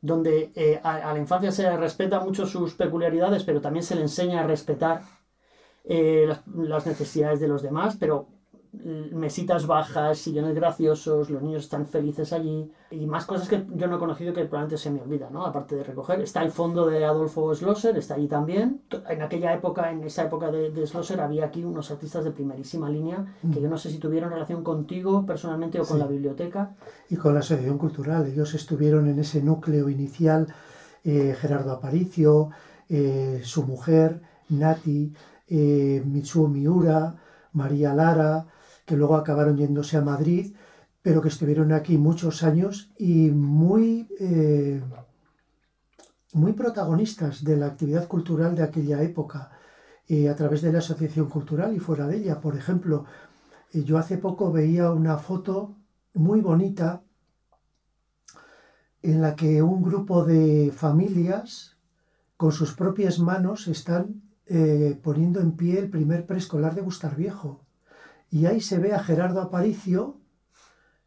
[0.00, 4.02] donde eh, a, a la infancia se respeta mucho sus peculiaridades, pero también se le
[4.02, 5.02] enseña a respetar
[5.84, 8.26] eh, las, las necesidades de los demás, pero
[8.72, 13.96] mesitas bajas, sillones graciosos, los niños están felices allí y más cosas que yo no
[13.96, 15.44] he conocido que probablemente se me olvidan, ¿no?
[15.44, 18.80] Aparte de recoger, está el fondo de Adolfo Schlosser, está allí también.
[19.10, 22.88] En aquella época, en esa época de, de Schlosser, había aquí unos artistas de primerísima
[22.88, 26.02] línea que yo no sé si tuvieron relación contigo personalmente o con Sí.
[26.02, 26.74] la biblioteca.
[27.10, 28.26] y con la Asociación Cultural.
[28.26, 30.46] Ellos estuvieron en ese núcleo inicial,
[31.04, 32.48] eh, Gerardo Aparicio,
[32.88, 35.12] eh, su mujer, Nati,
[35.48, 37.14] eh, Mitsuo Miura,
[37.52, 38.46] María Lara,
[38.92, 40.54] que luego acabaron yéndose a Madrid,
[41.00, 44.82] pero que estuvieron aquí muchos años y muy, eh,
[46.34, 49.50] muy protagonistas de la actividad cultural de aquella época,
[50.08, 52.38] eh, a través de la Asociación Cultural y fuera de ella.
[52.38, 53.06] Por ejemplo,
[53.72, 55.74] eh, yo hace poco veía una foto
[56.12, 57.02] muy bonita
[59.00, 61.78] en la que un grupo de familias
[62.36, 67.61] con sus propias manos están eh, poniendo en pie el primer preescolar de Bustar Viejo.
[68.32, 70.16] Y ahí se ve a Gerardo Aparicio,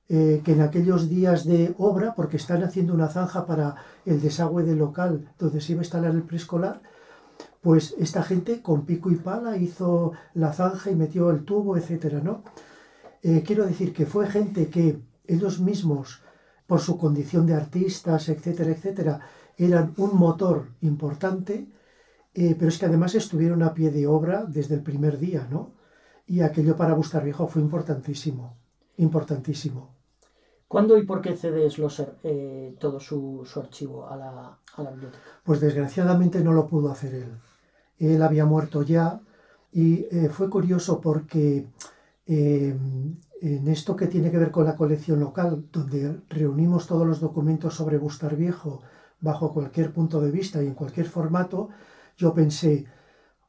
[0.08, 4.62] eh, que en aquellos días de obra, porque están haciendo una zanja para el desagüe
[4.64, 6.84] del local donde se iba a instalar el preescolar,
[7.62, 12.20] pues esta gente con pico y pala hizo la zanja y metió el tubo, etcétera,
[12.20, 12.44] ¿no?
[13.24, 16.22] Eh, quiero decir que fue gente que ellos mismos,
[16.68, 19.20] por su condición de artistas, etcétera, etcétera,
[19.58, 21.68] eran un motor importante,
[22.36, 25.74] eh, pero es que además estuvieron a pie de obra desde el primer día, ¿no?
[26.28, 28.58] Y aquello para Bustar Viejo fue importantísimo,
[28.98, 29.96] importantísimo.
[30.68, 34.92] ¿Cuándo y por qué cede Schlosser eh, todo su, su archivo a la, a la
[34.92, 35.22] biblioteca?
[35.44, 37.32] Pues desgraciadamente no lo pudo hacer él.
[38.00, 39.22] Él había muerto ya
[39.72, 41.68] y eh, fue curioso porque
[42.26, 42.76] eh,
[43.42, 47.76] en esto que tiene que ver con la colección local, donde reunimos todos los documentos
[47.76, 48.82] sobre Bustar Viejo
[49.22, 51.70] bajo cualquier punto de vista y en cualquier formato,
[52.18, 52.86] yo pensé,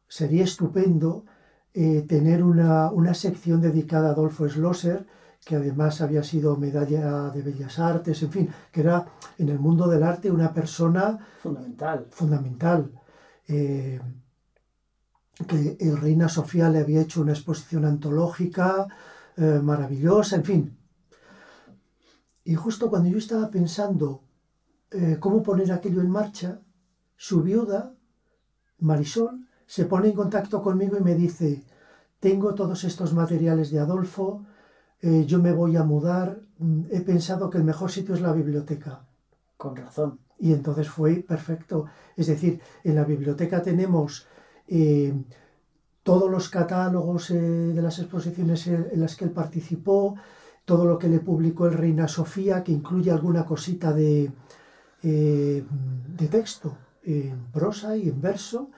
[0.08, 1.24] sería estupendo
[1.80, 4.98] eh, tener una, una sección dedicada a Adolfo Schlosser,
[5.46, 8.96] que además había sido medalla de Bellas Artes, en fin, que era
[9.38, 11.04] en el mundo del arte una persona
[11.42, 11.98] Fundamental.
[12.10, 12.80] fundamental.
[13.48, 14.00] eh,
[15.48, 18.86] que el Reina Sofía le había hecho una exposición antológica
[19.36, 20.62] eh, maravillosa, en fin.
[22.44, 24.22] Y justo cuando yo estaba pensando
[24.90, 26.60] eh, cómo poner aquello en marcha,
[27.16, 27.94] su viuda,
[28.78, 31.62] Marisol, se pone en contacto conmigo y me dice,
[32.20, 34.44] tengo todos estos materiales de Adolfo,
[35.02, 38.32] eh, yo me voy a mudar, mm, he pensado que el mejor sitio es la
[38.32, 39.00] biblioteca.
[39.56, 40.20] Con razón.
[40.38, 41.86] Y entonces fue perfecto.
[42.16, 44.26] Es decir, en la biblioteca tenemos
[44.68, 45.14] eh,
[46.02, 50.16] todos los catálogos eh, de las exposiciones en las que él participó,
[50.64, 54.30] todo lo que le publicó el Reina Sofía, que incluye alguna cosita de,
[55.02, 58.70] de texto, en prosa y en verso.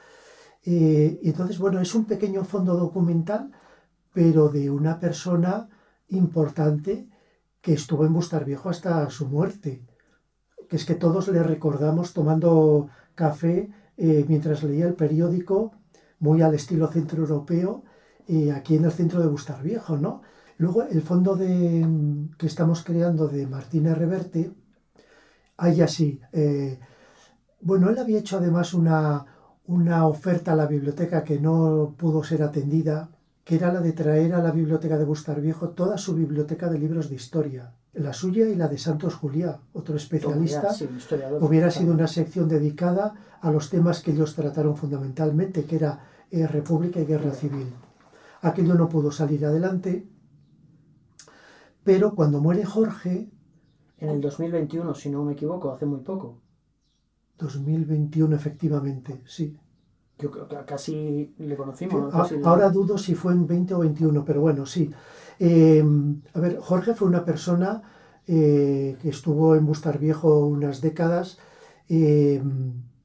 [0.65, 3.53] Eh, y entonces, bueno, es un pequeño fondo documental,
[4.13, 5.69] pero de una persona
[6.09, 7.09] importante
[7.61, 9.83] que estuvo en Bustar Viejo hasta su muerte
[10.69, 15.73] que es que todos le recordamos tomando café eh, mientras leía el periódico,
[16.21, 17.85] muy al estilo centroeuropeo,
[18.29, 20.23] eh, aquí en el centro de Bustar Viejo, ¿no?
[20.59, 21.87] Luego, el fondo de,
[22.37, 24.53] que estamos creando de Martina Reverte,
[25.57, 26.21] hay así.
[27.61, 29.25] Bueno, él había hecho además una,
[29.69, 33.11] una oferta a la biblioteca que no pudo ser atendida,
[33.45, 36.79] que era la de traer a la biblioteca de Bustar Viejo toda su biblioteca de
[36.79, 40.75] libros de historia, la suya y la de Santos Juliá, otro especialista.
[41.41, 46.01] hubiera sido una sección dedicada a los temas que ellos trataron fundamentalmente, que era
[46.31, 47.71] eh, República y Guerra Civil.
[48.41, 50.07] Aquello no pudo salir adelante,
[51.85, 53.31] pero cuando muere Jorge...
[53.99, 56.39] En el 2021, si no me equivoco, hace muy poco.
[57.39, 59.57] 2021, efectivamente, sí.
[60.19, 62.13] Yo creo que casi le conocimos.
[62.45, 64.91] ahora dudo si fue en 20 o 21, pero bueno, sí.
[65.39, 65.85] Eh,
[66.35, 67.83] a ver, Jorge fue una persona
[68.27, 71.39] eh, que estuvo en Bustar Viejo unas décadas,
[71.89, 72.43] eh,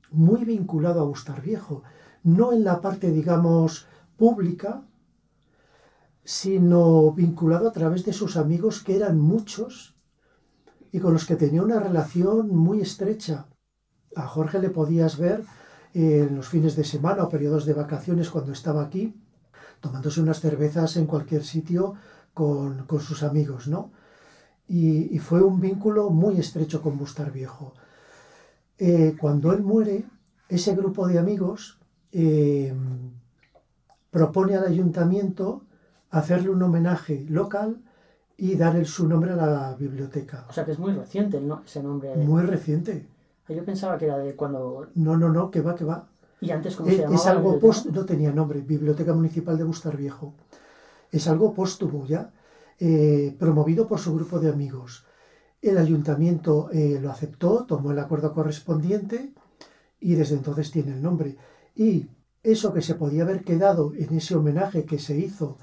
[0.10, 1.84] muy vinculado a Bustar Viejo.
[2.24, 4.84] No en la parte, digamos, pública,
[6.24, 9.96] sino vinculado a través de sus amigos, que eran muchos
[10.92, 13.48] y con los que tenía una relación muy estrecha.
[14.16, 15.44] A Jorge le podías ver
[15.94, 19.14] en los fines de semana o periodos de vacaciones cuando estaba aquí,
[19.80, 21.96] tomándose unas cervezas en cualquier sitio
[22.34, 23.92] con, sus amigos, ¿no?
[24.68, 27.74] Y, fue un vínculo muy estrecho con Bustar Viejo.
[28.80, 30.06] Eh, cuando él muere,
[30.50, 31.80] ese grupo de amigos
[32.12, 32.74] eh,
[34.10, 35.64] propone al ayuntamiento
[36.10, 37.82] hacerle un homenaje local
[38.38, 40.46] y dar su nombre a la biblioteca.
[40.50, 42.16] O sea que es muy reciente ese nombre.
[42.16, 43.06] Muy reciente.
[43.48, 44.90] Ah, yo pensaba que era de cuando...
[44.96, 46.08] No, no, no, que va, que va.
[46.40, 47.16] ¿Y antes cómo se llamaba?
[47.16, 50.34] Es algo póstumo, no tenía nombre, Biblioteca Municipal de Bustar Viejo.
[51.12, 52.32] Es algo póstumo ya,
[52.80, 55.06] eh, promovido por su grupo de amigos.
[55.62, 59.34] El ayuntamiento eh, lo aceptó, tomó el acuerdo correspondiente
[60.00, 61.38] y desde entonces tiene el nombre.
[61.76, 62.08] Y
[62.44, 65.58] eso que se podía haber quedado en ese homenaje que se hizo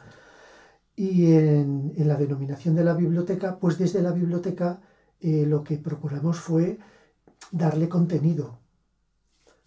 [0.97, 4.81] y en, la denominación de la biblioteca, pues desde la biblioteca
[5.21, 6.79] eh, lo que procuramos fue
[7.51, 8.59] darle contenido.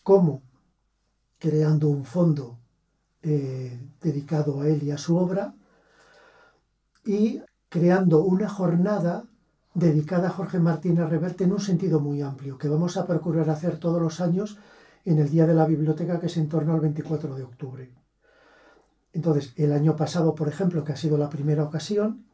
[0.04, 0.42] ¿Cómo?
[1.40, 2.60] Creando un fondo
[3.22, 5.56] eh, dedicado a él y a su obra
[7.06, 9.26] y creando una jornada
[9.74, 13.80] dedicada a Jorge Martínez Reverte en un sentido muy amplio, que vamos a procurar hacer
[13.80, 14.58] todos los años
[15.06, 17.92] en el Día de la Biblioteca, que es en torno al 24 de octubre.
[19.12, 22.26] Entonces, el año pasado, por ejemplo, que ha sido la primera ocasión,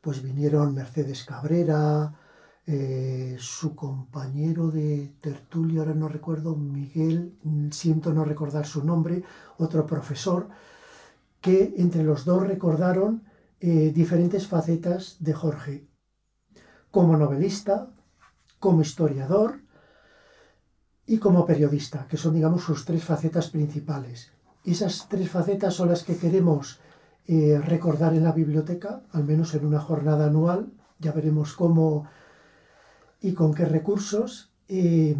[0.00, 2.12] pues vinieron Mercedes Cabrera,
[2.66, 7.36] eh, su compañero de tertulio, ahora no recuerdo, Miguel,
[7.70, 9.22] siento no recordar su nombre,
[9.58, 10.48] otro profesor,
[11.40, 13.24] que entre los dos recordaron
[13.60, 15.86] eh, diferentes facetas de Jorge,
[16.90, 17.90] como novelista,
[18.58, 19.60] como historiador
[21.06, 24.32] y como periodista, que son, digamos, sus tres facetas principales.
[24.64, 26.80] Esas tres facetas son las que queremos
[27.26, 30.72] eh, recordar en la biblioteca, al menos en una jornada anual.
[30.98, 32.06] Ya veremos cómo
[33.24, 35.16] y con qué recursos, eh,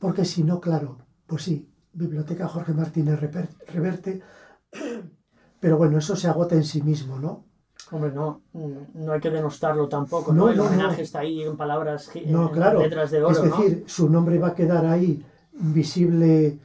[0.00, 3.20] porque si no, claro, pues sí, Biblioteca Jorge Martínez
[3.68, 4.20] Reverte,
[5.60, 7.44] pero bueno, eso se agota en sí mismo, ¿no?
[7.92, 10.48] Hombre, no, no hay que denostarlo tampoco, ¿no?
[10.48, 12.10] El homenaje está ahí en palabras,
[12.52, 12.80] claro.
[12.80, 16.58] letras de oro, Es decir, su nombre va a quedar ahí visible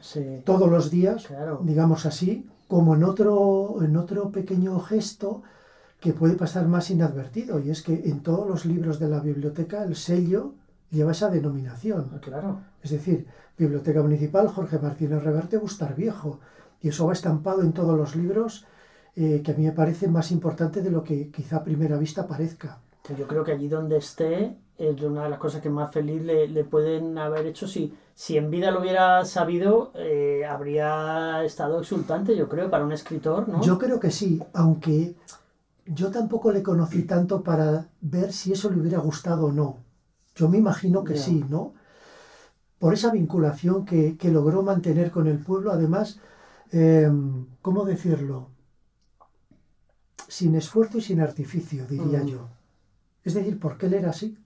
[0.43, 1.27] todos los días,
[1.61, 5.43] digamos así, como en otro, en otro pequeño gesto
[5.99, 9.83] que puede pasar más inadvertido, y es que en todos los libros de la biblioteca
[9.83, 10.55] el sello
[10.91, 12.11] lleva esa denominación.
[12.13, 12.59] Ah, claro.
[12.83, 13.27] Es decir,
[13.57, 16.39] Biblioteca Municipal Jorge Martínez Reverte Bustar Viejo.
[16.81, 18.65] Y eso va estampado en todos los libros
[19.15, 22.27] eh, que a mí me parece más importante de lo que quizá a primera vista
[22.27, 22.79] parezca.
[23.17, 26.63] Yo creo que allí donde esté es una de las cosas que más feliz le,
[26.63, 27.67] pueden haber hecho.
[27.67, 32.91] Si, si en vida lo hubiera sabido, eh, habría estado exultante, yo creo, para un
[32.91, 33.61] escritor, ¿no?
[33.61, 35.15] Yo creo que sí, aunque
[35.85, 39.77] yo tampoco le conocí tanto para ver si eso le hubiera gustado o no.
[40.35, 41.73] Yo me imagino que sí, ¿no?
[42.79, 46.19] Por esa vinculación que, logró mantener con el pueblo, además,
[46.71, 48.49] em, ¿cómo decirlo?
[50.27, 52.27] Sin esfuerzo y sin artificio, diría mm.
[52.27, 52.49] yo.
[53.23, 54.37] Es decir, porque él era así.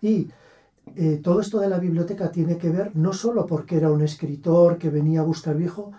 [0.00, 0.30] Y
[0.96, 4.78] eh, todo esto de la biblioteca tiene que ver no solo porque era un escritor
[4.78, 5.92] que venía a Bustar Viejo,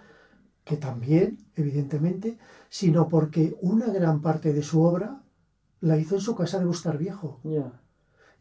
[0.63, 2.37] que también, evidentemente,
[2.69, 5.21] sino porque una gran parte de su obra
[5.79, 7.39] la hizo en su casa de Bustar Viejo.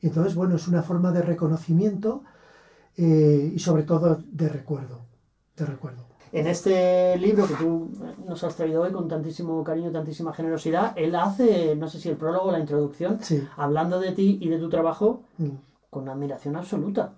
[0.03, 2.22] Entonces, bueno, es una forma de reconocimiento
[2.96, 5.01] eh, y sobre todo de recuerdo,
[5.57, 6.07] de recuerdo.
[6.32, 7.90] En este libro que tú
[8.26, 12.16] nos has traído hoy con tantísimo cariño, tantísima generosidad, él hace, no sé si el
[12.16, 13.18] prólogo o la introducción,
[13.57, 15.48] hablando de ti y de tu trabajo mm.
[15.90, 17.14] con admiración absoluta.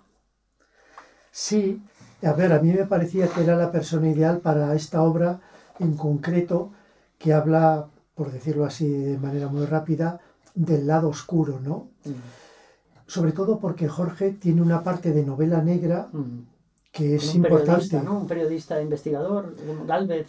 [1.31, 1.83] Sí,
[2.23, 5.41] a ver, a mí me parecía que era la persona ideal para esta obra
[5.79, 6.71] en concreto
[7.19, 10.21] que habla por decirlo así de manera muy rápida,
[10.55, 11.89] del lado oscuro, ¿no?
[12.05, 12.11] Mm.
[13.13, 16.47] Sobre todo porque Jorge tiene una parte de novela negra Mm.
[16.93, 17.67] que es un importante.
[17.73, 18.19] periodista, ¿no?
[18.21, 19.55] Un periodista investigador,
[19.87, 20.29] Galvez,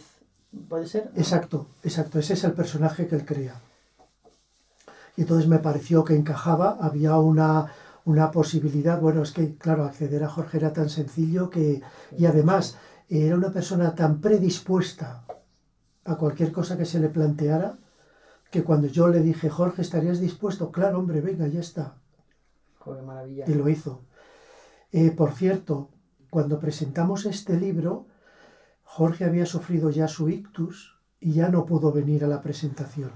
[0.68, 1.10] ¿puede ser?
[1.16, 3.54] Exacto, exacto, ese es el personaje que él crea.
[5.16, 7.72] Y entonces me pareció que encajaba, había una,
[8.04, 11.80] una posibilidad, bueno, es que, claro, acceder a Jorge era tan sencillo que,
[12.18, 12.76] y además,
[13.08, 15.24] era una persona tan predispuesta
[16.04, 17.78] a cualquier cosa que se le planteara,
[18.50, 20.70] que cuando yo le dije, Jorge, ¿estarías dispuesto?
[20.70, 21.94] Claro, hombre, venga, ya está.
[22.84, 23.44] Joder, maravilla.
[23.48, 24.02] Y lo hizo.
[24.92, 25.88] Eh, por cierto,
[26.30, 28.06] cuando presentamos este libro,
[28.82, 33.10] Jorge había sufrido ya su ictus y ya no pudo venir a la presentación.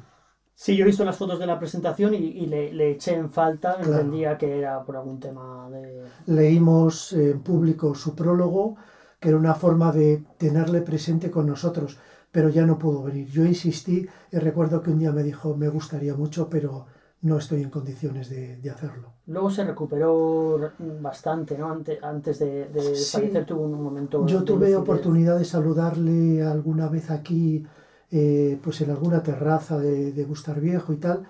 [0.54, 3.30] Sí, yo he visto las fotos de la presentación y, y le, le eché en
[3.30, 3.92] falta, Claro.
[3.92, 6.02] entendía que era por algún tema de...
[6.26, 8.76] Leímos en público su prólogo,
[9.20, 11.98] que era una forma de tenerle presente con nosotros,
[12.32, 13.28] pero ya no pudo venir.
[13.28, 16.86] Yo insistí y recuerdo que un día me dijo, me gustaría mucho, pero
[17.22, 19.12] no estoy en condiciones de, de hacerlo.
[19.26, 20.58] Luego se recuperó
[21.00, 21.70] bastante, ¿no?
[21.70, 23.18] Antes, antes de, de Sí.
[23.18, 24.26] fallecer tuvo un momento...
[24.26, 27.66] Yo tuve oportunidad de saludarle alguna vez aquí,
[28.10, 31.24] eh, pues en alguna terraza de, de Bustar Viejo y tal,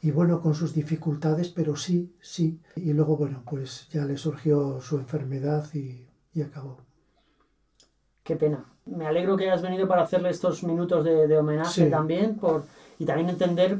[0.00, 2.60] y bueno, con sus dificultades, pero sí, sí.
[2.76, 6.78] Y luego, bueno, pues ya le surgió su enfermedad y, y acabó.
[8.24, 8.64] Qué pena.
[8.86, 11.90] Me alegro que hayas venido para hacerle estos minutos de, de homenaje Sí.
[11.90, 12.64] también por,
[12.98, 13.78] y también entender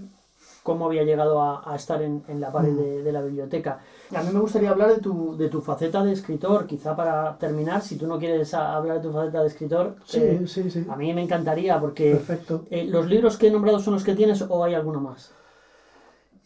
[0.62, 3.80] cómo había llegado a, a estar en, en la pared de, de la biblioteca.
[4.14, 7.82] A mí me gustaría hablar de tu, de tu faceta de escritor, quizá para terminar,
[7.82, 10.86] si tú no quieres hablar de tu faceta de escritor, Sí, eh, sí, sí.
[10.88, 12.64] a mí me encantaría porque Perfecto.
[12.70, 15.32] eh, los libros que he nombrado son los que tienes o hay alguno más.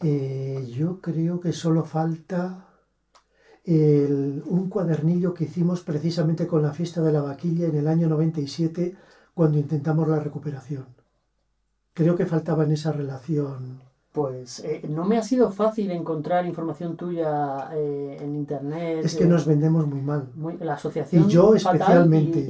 [0.01, 2.65] Eh, yo creo que solo falta
[3.65, 8.07] el- un cuadernillo que hicimos precisamente con la fiesta de la vaquilla en el año
[8.07, 8.95] 97
[9.33, 10.85] cuando intentamos la recuperación.
[11.93, 13.81] Creo que faltaba en esa relación.
[14.17, 19.01] Pues eh, no me ha sido fácil encontrar información tuya eh, en internet.
[19.05, 20.27] Es que eh, nos vendemos muy mal.
[20.35, 22.39] muy- la asociación Y yo fatal especialmente.
[22.39, 22.43] y,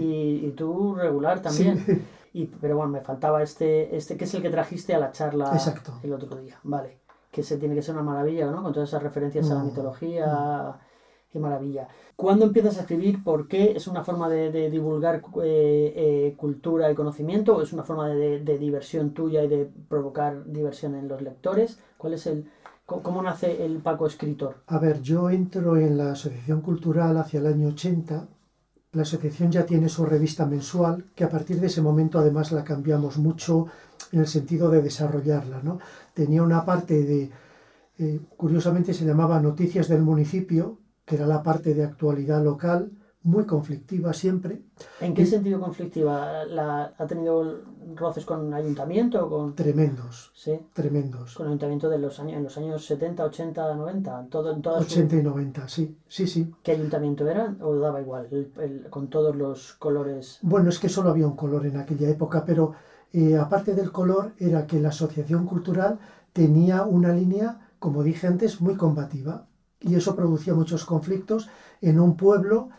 [0.43, 1.83] y- y tú regular también.
[1.85, 2.01] Sí,
[2.33, 5.49] Y, pero bueno, me faltaba este, este que es el que trajiste a la charla
[5.53, 5.93] Exacto.
[6.03, 6.59] el otro día.
[6.63, 6.99] Vale.
[7.31, 8.61] Que se tiene que ser una maravilla, ¿no?
[8.63, 10.75] Con todas esas referencias a la Mm, mitología.
[11.29, 11.89] Qué maravilla.
[12.15, 13.21] ¿Cuándo empiezas a escribir?
[13.21, 13.73] ¿Por qué?
[13.75, 17.57] ¿Es una forma de, divulgar eh, eh, cultura y conocimiento?
[17.57, 21.79] ¿O es una forma de, diversión tuya y de provocar diversión en los lectores?
[21.97, 22.49] ¿Cuál es el,
[22.85, 24.63] cómo, nace el Paco escritor?
[24.67, 28.27] A ver, yo entro en la Asociación Cultural hacia el año 80.
[28.93, 32.63] La asociación ya tiene su revista mensual, que a partir de ese momento además la
[32.63, 33.67] cambiamos mucho
[34.13, 35.61] en el sentido de desarrollarla.
[36.13, 37.31] Tenía una parte de,
[37.99, 40.77] eh, curiosamente se llamaba Noticias del Municipio,
[41.07, 42.91] que era la parte de actualidad local,
[43.23, 44.61] muy conflictiva siempre,
[45.01, 46.43] ¿En qué Y- sentido conflictiva?
[46.45, 47.61] ¿La, ¿Ha tenido
[47.95, 49.25] roces con ayuntamiento?
[49.25, 51.33] o Con, tremendos, sí, tremendos.
[51.35, 54.27] con ayuntamiento de los años, en los años 70, 80, 90.
[54.29, 56.53] Todo, en todas su- 80 y 90, sí, sí, sí.
[56.61, 57.55] ¿Qué ayuntamiento era?
[57.61, 58.27] ¿O daba igual?
[58.31, 60.39] El- el- con todos los colores.
[60.41, 62.73] Bueno, es que solo había un color en aquella época, pero
[63.13, 65.99] eh, aparte del color era que la asociación cultural
[66.33, 69.47] tenía una línea, como dije antes, muy combativa
[69.81, 71.49] y eso producía muchos conflictos
[71.81, 72.69] en un pueblo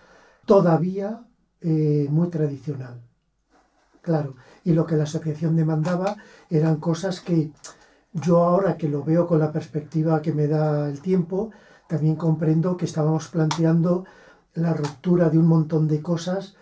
[0.45, 1.23] todavía
[1.61, 3.01] eh, muy tradicional.
[4.01, 6.17] Claro, y lo que la asociación demandaba
[6.49, 7.51] eran cosas que
[8.13, 11.51] yo ahora que lo veo con la perspectiva que me da el tiempo,
[11.89, 14.05] también comprendo que estábamos planteando
[14.55, 16.57] la ruptura de un montón de cosas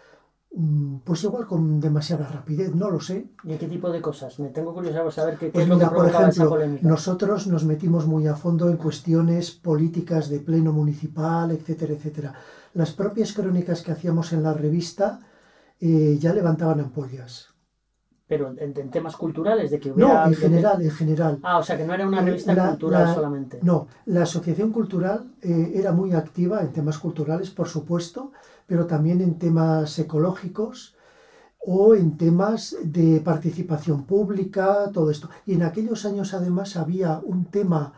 [1.05, 3.27] pues igual con demasiada rapidez, no lo sé.
[3.45, 4.39] ¿Y qué tipo de cosas?
[4.39, 6.89] Me tengo curiosidad por saber qué, qué Pues es lo que por esa polémica.
[6.89, 12.35] nosotros nos metimos muy a fondo en cuestiones políticas de pleno municipal, etcétera, etcétera.
[12.73, 15.21] Las propias crónicas que hacíamos en la revista
[15.79, 17.49] eh, ya levantaban ampollas.
[18.29, 20.25] Pero en, en temas culturales, de que hubiera...
[20.25, 21.39] No, en general, en general.
[21.43, 23.61] Ah, o sea, que no era una Eh, revista la- cultural la- solamente.
[23.63, 28.33] No, la asociación cultural eh, era muy activa en temas culturales, por supuesto,
[28.67, 30.95] pero también en temas ecológicos
[31.61, 35.31] o en temas de participación pública, todo esto.
[35.47, 37.93] Y en aquellos años además había un tema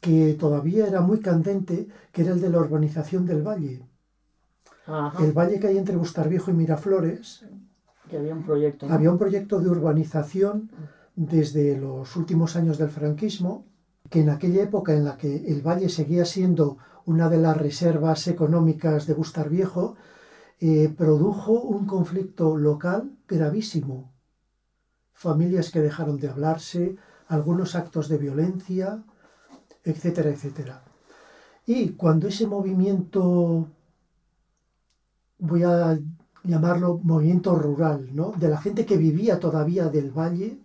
[0.00, 3.76] que todavía era muy candente, que era el de la urbanización del valle.
[4.86, 7.44] Ajá, El valle que hay entre Bustarviejo y Miraflores,
[8.16, 8.86] había un proyecto.
[8.88, 10.70] había un proyecto de urbanización
[11.14, 13.66] desde los últimos años del franquismo,
[14.08, 18.28] que en aquella época en la que el valle seguía siendo una de las reservas
[18.28, 19.96] económicas de Bustar Viejo,
[20.60, 24.12] eh, produjo un conflicto local gravísimo.
[25.12, 26.96] Familias que dejaron de hablarse,
[27.26, 29.04] algunos actos de violencia,
[29.84, 30.84] etcétera, etcétera.
[31.66, 33.68] Y cuando ese movimiento,
[35.38, 35.98] voy a
[36.48, 38.32] llamarlo movimiento rural, ¿no?
[38.36, 40.58] de la gente que vivía todavía del valle,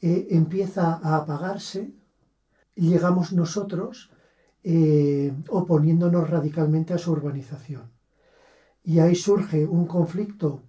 [0.00, 1.92] eh, empieza a apagarse,
[2.74, 4.10] llegamos nosotros
[4.64, 7.92] eh, oponiéndonos radicalmente a su urbanización.
[8.82, 10.62] Y ahí surge un conflicto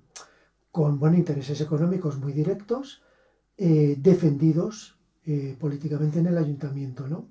[0.72, 3.02] con bueno, intereses económicos muy directos,
[3.58, 4.94] eh, defendidos
[5.60, 7.06] políticamente en el ayuntamiento.
[7.06, 7.28] ¿no?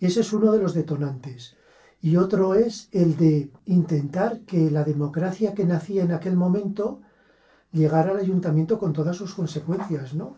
[0.00, 1.55] Ese es uno de los detonantes.
[2.00, 7.00] Y otro es el de intentar que la democracia que nacía en aquel momento
[7.72, 10.36] llegara al ayuntamiento con todas sus consecuencias, ¿no?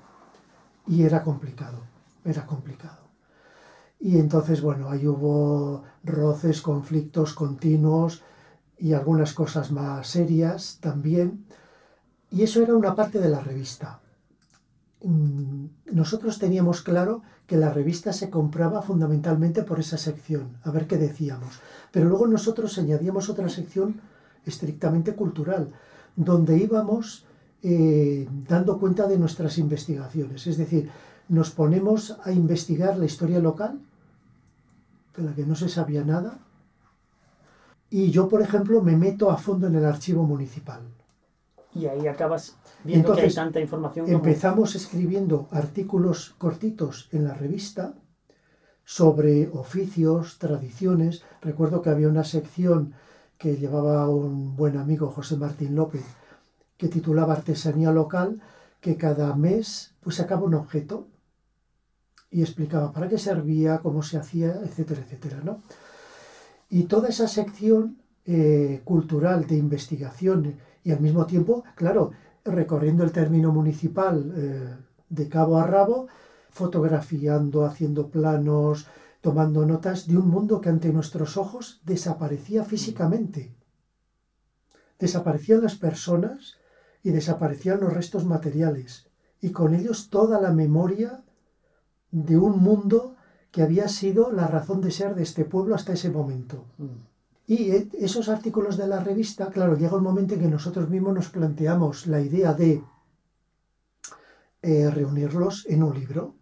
[0.86, 1.82] Y era complicado,
[2.24, 3.08] era complicado.
[4.00, 8.22] Y entonces, bueno, ahí hubo roces, conflictos continuos
[8.78, 11.44] y algunas cosas más serias también.
[12.30, 14.00] Y eso era una parte de la revista.
[15.02, 20.86] Mm, nosotros teníamos claro que la revista se compraba fundamentalmente por esa sección, a ver
[20.86, 21.60] qué decíamos.
[21.92, 24.00] Pero luego nosotros añadíamos otra sección
[24.44, 25.68] estrictamente cultural,
[26.16, 27.24] donde íbamos
[27.62, 30.46] eh, dando cuenta de nuestras investigaciones.
[30.46, 30.90] Es decir,
[31.28, 33.80] nos ponemos a investigar la historia local,
[35.16, 36.38] de la que no se sabía nada,
[37.90, 40.82] y yo, por ejemplo, me meto a fondo en el archivo municipal.
[41.74, 44.08] Y ahí acabas viendo que hay tanta información.
[44.08, 47.94] Empezamos escribiendo artículos cortitos en la revista
[48.84, 51.22] sobre oficios, tradiciones.
[51.42, 52.94] Recuerdo que había una sección
[53.36, 56.04] que llevaba un buen amigo, José Martín López,
[56.76, 58.40] que titulaba Artesanía Local,
[58.80, 61.06] que cada mes pues sacaba un objeto
[62.30, 65.40] y explicaba para qué servía, cómo se hacía, etcétera, etcétera.
[65.44, 65.62] ¿no?
[66.70, 72.12] Y toda esa sección eh, cultural de investigación y al mismo tiempo, claro,
[72.44, 74.76] recorriendo el término municipal eh,
[75.08, 76.08] de cabo a rabo,
[76.50, 78.86] fotografiando, haciendo planos,
[79.20, 83.54] tomando notas de un mundo que ante nuestros ojos desaparecía físicamente.
[84.98, 86.56] Desaparecían las personas
[87.02, 89.08] y desaparecían los restos materiales,
[89.40, 91.22] y con ellos toda la memoria
[92.10, 93.16] de un mundo
[93.50, 96.64] que había sido la razón de ser de este pueblo hasta ese momento.
[96.78, 97.07] Mm.
[97.48, 101.14] Y e, esos artículos de la revista, claro, llega un momento en que nosotros mismos
[101.14, 102.84] nos planteamos la idea de
[104.60, 106.34] eh, reunirlos en un libro.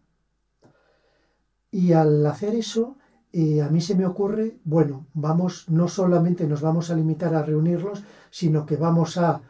[1.71, 2.97] Y al hacer eso,
[3.33, 7.43] eh, a mí se me ocurre, bueno, vamos, no solamente nos vamos a limitar a
[7.45, 9.41] reunirlos, sino que vamos a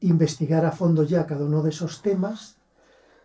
[0.00, 2.56] investigar a fondo ya cada uno de esos temas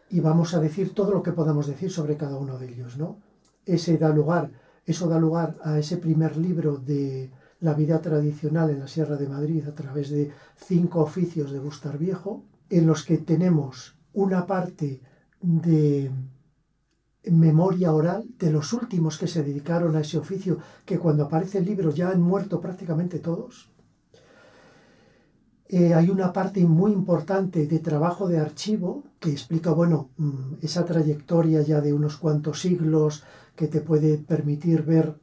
[0.10, 3.18] y vamos a decir todo lo que podamos decir sobre cada uno de ellos, ¿no?
[3.66, 4.52] Ese da lugar,
[4.86, 7.32] eso da lugar a ese primer libro de
[7.62, 11.98] la vida tradicional en la Sierra de Madrid a través de cinco oficios de Bustar
[11.98, 15.02] Viejo, en los que tenemos una parte
[15.42, 16.12] de
[17.24, 21.66] memoria oral de los últimos que se dedicaron a ese oficio, que cuando aparece el
[21.66, 23.72] libro ya han muerto prácticamente todos,
[25.68, 30.84] eh, hay una parte muy importante de trabajo de archivo que explica, bueno, mm, esa
[30.84, 33.24] trayectoria ya de unos cuantos siglos
[33.56, 35.16] que te puede permitir ver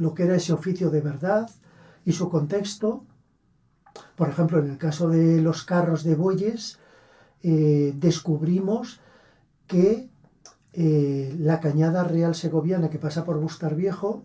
[0.00, 1.50] lo que era ese oficio de verdad
[2.06, 3.04] y su contexto.
[4.16, 6.78] Por ejemplo, en el caso de los carros de bueyes,
[7.42, 9.00] eh, descubrimos
[9.66, 10.08] que
[10.72, 14.24] eh, la cañada real segoviana que pasa por Bustar Viejo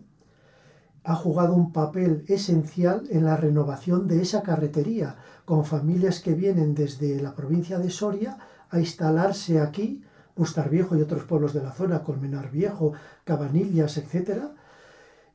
[1.04, 6.74] ha jugado un papel esencial en la renovación de esa carretería, con familias que vienen
[6.74, 8.38] desde la provincia de Soria
[8.70, 10.02] a instalarse aquí,
[10.34, 14.56] Bustar Viejo y otros pueblos de la zona, Colmenar Viejo, Cabanillas, etc.,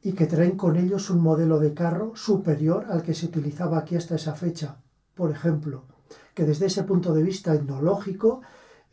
[0.04, 3.96] y que traen con ellos un modelo de carro superior al que se utilizaba aquí
[3.96, 4.78] hasta esa fecha.
[5.14, 5.84] Por ejemplo,
[6.34, 8.42] que desde ese punto de vista etnológico,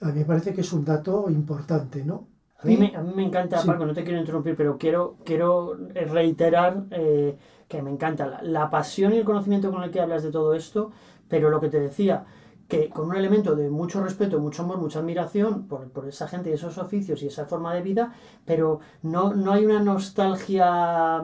[0.01, 2.29] a mí me parece que es un dato importante, ¿no?
[2.61, 5.77] A mí, me, a mí me encanta, Paco, no te quiero interrumpir, pero quiero, quiero
[5.95, 7.39] reiterar eh,
[7.69, 10.91] que me encanta la, pasión y el conocimiento con el que hablas de todo esto,
[11.29, 12.27] pero lo que te decía,
[12.69, 16.51] que con un elemento de mucho respeto, mucho amor, mucha admiración por, por, esa gente
[16.51, 18.13] y esos oficios y esa forma de vida,
[18.45, 21.23] pero no, no hay una nostalgia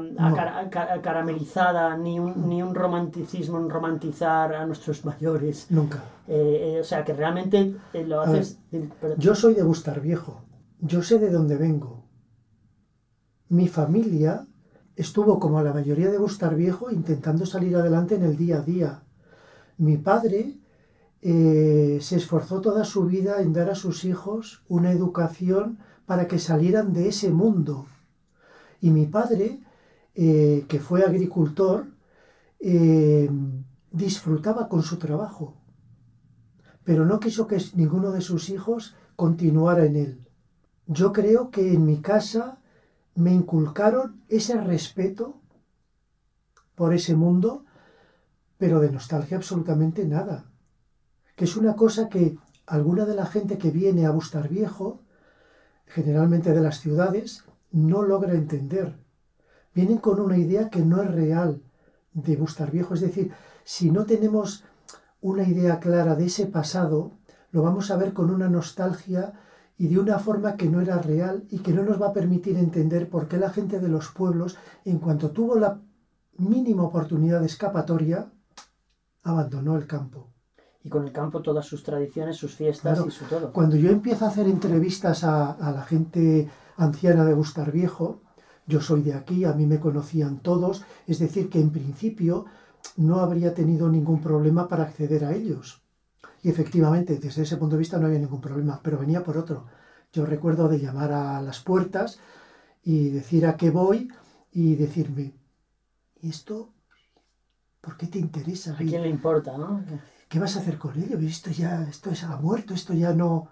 [1.03, 5.71] caramelizada, ni un, ni un romanticismo en romantizar a nuestros mayores.
[5.71, 6.03] Nunca.
[6.27, 7.77] Eh, eh, o sea, que realmente
[8.07, 8.59] lo haces...
[9.19, 10.45] yo soy de Bustar Viejo
[10.87, 12.05] yo sé de dónde vengo.
[13.49, 14.47] Mi familia
[14.97, 19.03] estuvo como la mayoría de Bustar Viejo intentando salir adelante en el día a día.
[19.79, 20.59] Mi padre
[21.27, 26.39] eh, se esforzó toda su vida en dar a sus hijos una educación para que
[26.39, 27.87] salieran de ese mundo.
[28.83, 29.59] Y mi padre,
[30.15, 31.87] eh, que fue agricultor,
[32.61, 33.31] eh,
[33.91, 35.55] disfrutaba con su trabajo,
[36.85, 40.29] pero no quiso que ninguno de sus hijos continuara en él.
[40.87, 42.59] Yo creo que en mi casa
[43.15, 45.41] me inculcaron ese respeto
[46.75, 47.65] por ese mundo,
[48.59, 50.51] pero de nostalgia absolutamente nada.
[51.35, 55.01] Que es una cosa que alguna de la gente que viene a Bustar Viejo,
[55.87, 58.97] generalmente de las ciudades, no logra entender.
[59.75, 61.63] Vienen con una idea que no es real
[62.13, 62.95] de Bustar Viejo.
[62.95, 63.33] Es decir,
[63.65, 64.65] si no tenemos
[65.21, 67.13] una idea clara de ese pasado,
[67.51, 69.33] lo vamos a ver con una nostalgia
[69.77, 72.57] y de una forma que no era real y que no nos va a permitir
[72.57, 75.81] entender por qué la gente de los pueblos, en cuanto tuvo la
[76.37, 78.31] mínima oportunidad de escapatoria,
[79.23, 80.34] abandonó el campo.
[80.85, 83.53] Y con el campo todas sus tradiciones, sus fiestas y su todo.
[83.53, 88.21] Cuando yo empiezo a hacer entrevistas a, a la gente anciana de Bustar Viejo,
[88.67, 92.45] yo soy de aquí, a mí me conocían todos, es decir, que en principio
[92.97, 95.83] no habría tenido ningún problema para acceder a ellos.
[96.43, 99.65] Y efectivamente, desde ese punto de vista no había ningún problema, pero venía por otro.
[100.13, 102.19] Yo recuerdo de llamar a las puertas
[102.83, 104.13] y decir a qué voy
[104.53, 105.35] y decirme,
[106.21, 106.71] ¿y esto
[107.81, 108.75] por qué te interesa?
[108.75, 109.83] ¿A quién le importa, no?
[110.35, 111.17] ¿Qué vas a hacer con ello?
[111.21, 113.51] Esto ya, esto es ha muerto, esto ya no.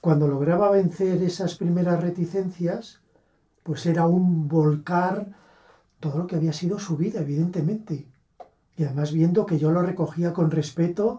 [0.00, 3.02] Cuando lograba vencer esas primeras reticencias,
[3.62, 5.26] pues era un volcar
[6.00, 8.06] todo lo que había sido su vida, evidentemente.
[8.78, 11.18] Y además viendo que yo lo recogía con respeto,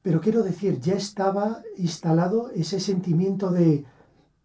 [0.00, 3.84] pero quiero decir, ya estaba instalado ese sentimiento de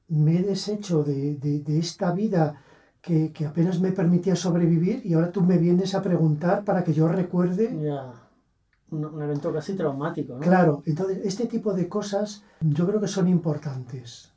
[0.07, 2.59] me he deshecho de, de, esta vida
[3.01, 6.93] que, que, apenas me permitía sobrevivir y ahora tú me vienes a preguntar para que
[6.93, 7.77] yo recuerde.
[7.81, 8.13] Ya,
[8.91, 10.39] un, un evento casi traumático, ¿no?
[10.39, 14.31] Claro, entonces este tipo de cosas yo creo que son importantes.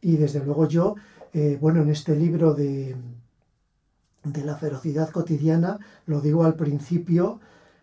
[0.00, 0.94] Y desde luego yo,
[1.32, 2.96] eh, bueno, en este libro de,
[4.24, 7.40] de la ferocidad cotidiana, lo digo al principio,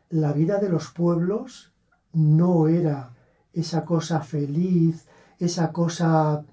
[0.10, 1.72] la vida de los pueblos
[2.14, 3.14] no era
[3.54, 5.08] esa cosa feliz,
[5.39, 6.43] esa cosa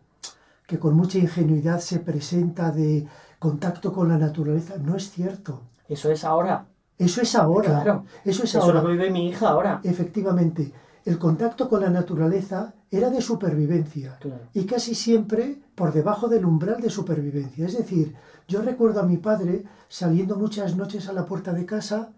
[0.67, 3.07] que con mucha ingenuidad se presenta de
[3.41, 4.75] contacto con la naturaleza.
[4.79, 5.63] No es cierto.
[5.89, 6.67] Eso es ahora.
[6.97, 7.71] Eso es ahora.
[7.83, 8.05] Claro.
[8.25, 8.81] Eso es Eso ahora.
[8.83, 9.81] lo que vive mi hija ahora.
[9.83, 10.73] Efectivamente.
[11.07, 14.43] El contacto con la naturaleza era de supervivencia Claro.
[14.53, 17.65] y casi siempre por debajo del umbral de supervivencia.
[17.67, 18.15] Es decir,
[18.47, 22.13] yo recuerdo a mi padre saliendo muchas noches a la puerta de casa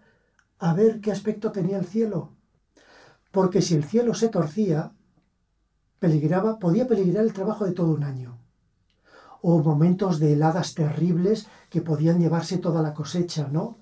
[0.59, 2.31] a ver qué aspecto tenía el cielo.
[3.31, 4.91] Porque si el cielo se torcía,
[5.99, 8.37] peligraba, podía peligrar el trabajo de todo un año.
[9.45, 13.77] O momentos de heladas terribles que podían llevarse toda la cosecha, ¿no?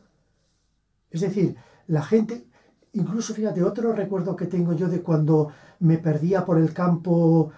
[1.12, 1.55] Es decir,
[1.88, 2.47] la gente,
[2.93, 7.51] incluso fíjate, otro recuerdo que tengo yo de cuando me perdía por el campo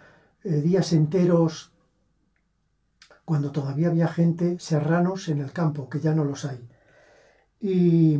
[0.43, 1.71] eh, días enteros,
[3.25, 6.59] cuando todavía había gente, serranos en el campo, que ya no los hay.
[7.61, 8.19] Y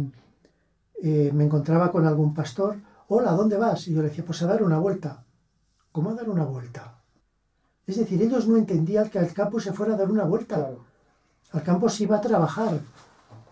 [1.01, 2.77] eh, me encontraba con algún pastor,
[3.09, 3.88] hola, ¿a dónde vas?
[3.88, 5.25] Y yo le decía, pues a dar una vuelta.
[5.91, 7.03] ¿Cómo a dar una vuelta?
[7.86, 10.55] Es decir, ellos no entendían que al campo se fuera a dar una vuelta.
[10.55, 10.86] Claro.
[11.51, 12.79] Al campo se iba a trabajar.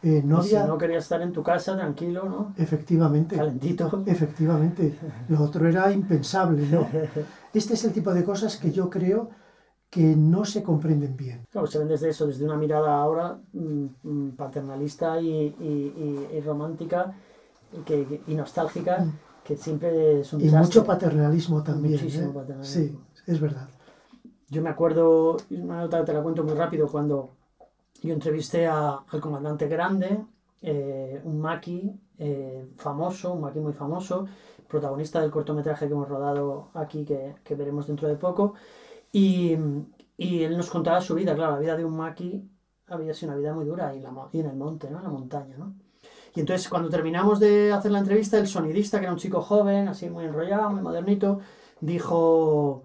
[0.04, 2.54] Eh, no si no quería estar en tu casa tranquilo, ¿no?
[2.58, 3.36] Efectivamente.
[3.36, 4.04] Calentito.
[4.08, 4.98] Efectivamente,
[5.30, 6.88] lo otro era impensable, ¿no?
[7.54, 9.30] Este es el tipo de cosas que yo creo
[9.90, 11.46] que no se comprenden bien.
[11.52, 16.38] Claro, se ven desde eso, desde una mirada ahora mm, mm, paternalista y, y- y-
[16.38, 17.14] y romántica
[17.78, 19.06] y, que, y nostálgica,
[19.44, 20.42] que siempre es un Mm.
[20.42, 20.66] Y desastre.
[20.80, 21.96] mucho paternalismo también.
[21.96, 22.34] Muchísimo ¿eh?
[22.34, 22.74] paternalismo.
[22.74, 23.68] Sí, es verdad.
[24.54, 27.16] Yo me acuerdo, una que te la cuento muy rápido, cuando
[28.04, 30.10] yo entrevisté a- al comandante Grande,
[30.62, 31.80] eh, un maqui
[32.20, 34.28] eh, famoso, un maqui muy famoso,
[34.68, 38.54] protagonista del cortometraje que hemos rodado aquí, que, que veremos dentro de poco,
[39.14, 39.58] y,
[40.18, 42.50] y él nos contaba su vida, claro, la vida de un maqui
[42.88, 44.98] había sido una vida muy dura y, la y en el monte, ¿no?
[45.00, 45.76] En la montaña, ¿no?
[46.36, 49.88] Y entonces cuando terminamos de hacer la entrevista, el sonidista, que era un chico joven,
[49.88, 51.40] así muy enrollado, muy modernito,
[51.82, 52.84] dijo,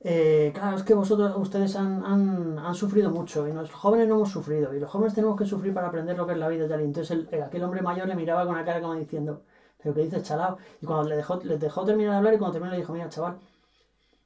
[0.00, 4.16] eh, claro, es que vosotros, ustedes han, han, han sufrido mucho y los jóvenes no
[4.16, 6.64] hemos sufrido y los jóvenes tenemos que sufrir para aprender lo que es la vida
[6.66, 6.80] y tal.
[6.80, 9.42] Y entonces el- el- aquel hombre mayor le miraba con una cara como diciendo,
[9.82, 10.56] pero ¿qué dices, chalao?
[10.80, 13.08] Y cuando le dejó, les dejó terminar de hablar y cuando terminó le dijo, mira,
[13.10, 13.38] chaval,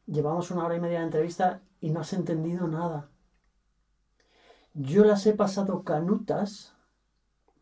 [0.06, 3.08] llevamos una hora y media de entrevista y no has entendido nada.
[4.74, 6.72] Yo las he pasado canutas,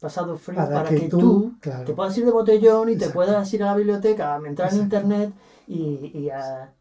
[0.00, 3.52] pasado frío, Para, para, que, tú, claro, te puedas ir de botellón y te puedas
[3.54, 4.84] ir a la biblioteca, a entrar en Exacto.
[4.84, 5.34] internet
[5.66, 6.72] y, y a-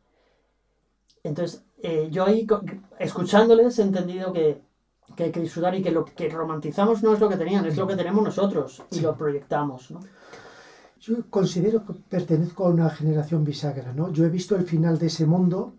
[1.24, 2.47] Entonces, eh, yo ahí,
[2.99, 4.61] escuchándoles, he entendido que,
[5.15, 7.78] que hay que disfrutar y que lo que romantizamos no es lo que tenían, es
[7.78, 9.01] lo que tenemos nosotros y Sí.
[9.01, 9.99] lo proyectamos, ¿no?
[10.99, 14.11] Yo considero que pertenezco a una generación bisagra, ¿no?
[14.11, 15.76] Yo he visto el final de ese mundo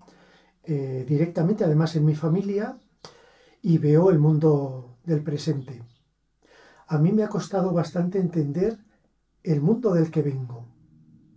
[0.65, 2.77] eh, directamente, además en mi familia,
[3.63, 5.83] y veo el mundo del presente.
[6.89, 8.79] A mí me ha costado bastante entender
[9.43, 10.67] el mundo del que vengo,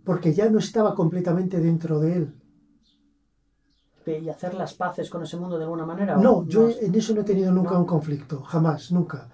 [0.04, 2.34] porque ya no estaba completamente dentro de él.
[4.06, 6.16] Y hacer las paces con ese mundo de alguna manera.
[6.16, 7.80] ¿o No, yo en eso no he tenido nunca No.
[7.80, 9.28] un conflicto, jamás, nunca.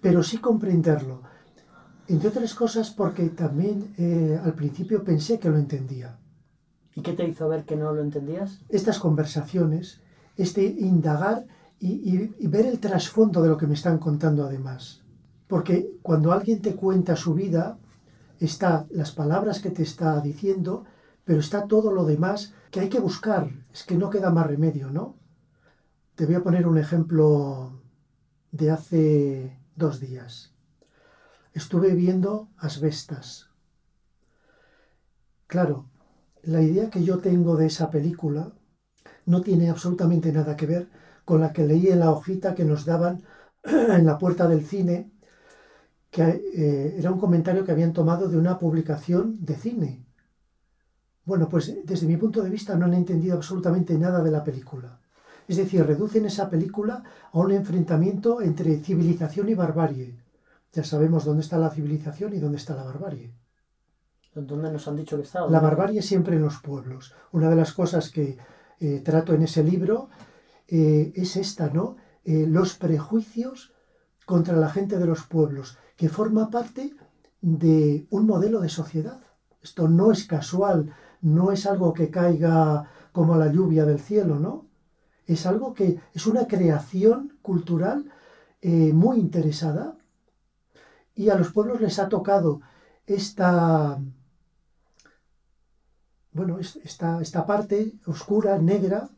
[0.00, 1.22] Pero sí comprenderlo.
[2.06, 6.18] Entre otras cosas porque también eh, al principio pensé que lo entendía.
[6.94, 8.60] ¿Y qué te hizo ver que no lo entendías?
[8.68, 10.00] Estas conversaciones,
[10.36, 11.46] este indagar
[11.78, 15.02] y, y ver el trasfondo de lo que me están contando además.
[15.46, 17.78] Porque cuando alguien te cuenta su vida,
[18.38, 20.84] está las palabras que te está diciendo,
[21.24, 23.50] pero está todo lo demás que hay que buscar.
[23.72, 25.16] Es que no queda más remedio, ¿no?
[26.14, 27.80] Te voy a poner un ejemplo
[28.50, 30.52] de hace dos días.
[31.52, 33.50] Estuve viendo Asbestas.
[35.46, 35.88] Claro,
[36.42, 38.52] la idea que yo tengo de esa película
[39.26, 40.88] no tiene absolutamente nada que ver
[41.24, 43.22] con la que leí en la hojita que nos daban
[43.64, 45.12] en la puerta del cine,
[46.10, 50.06] que eh, era un comentario que habían tomado de una publicación de cine.
[51.30, 54.98] Bueno, pues desde mi punto de vista no han entendido absolutamente nada de la película.
[55.46, 60.18] Es decir, reducen esa película a un enfrentamiento entre civilización y barbarie.
[60.72, 63.32] Ya sabemos dónde está la civilización y dónde está la barbarie.
[64.34, 65.46] ¿Dónde nos han dicho que está?
[65.46, 67.14] La barbarie siempre en los pueblos.
[67.30, 68.36] Una de las cosas que
[68.80, 70.08] eh, trato en ese libro
[70.66, 71.94] eh, es esta, ¿no?
[72.24, 73.72] Eh, los prejuicios
[74.26, 76.92] contra la gente de los pueblos, que forma parte
[77.40, 79.20] de un modelo de sociedad.
[79.62, 84.66] Esto no es casual, no es algo que caiga como la lluvia del cielo, ¿no?
[85.26, 88.10] Es algo que es una creación cultural
[88.62, 89.96] muy interesada
[91.14, 92.60] y a los pueblos les ha tocado
[93.06, 93.98] esta,
[96.32, 99.10] bueno, esta, esta parte oscura, negra,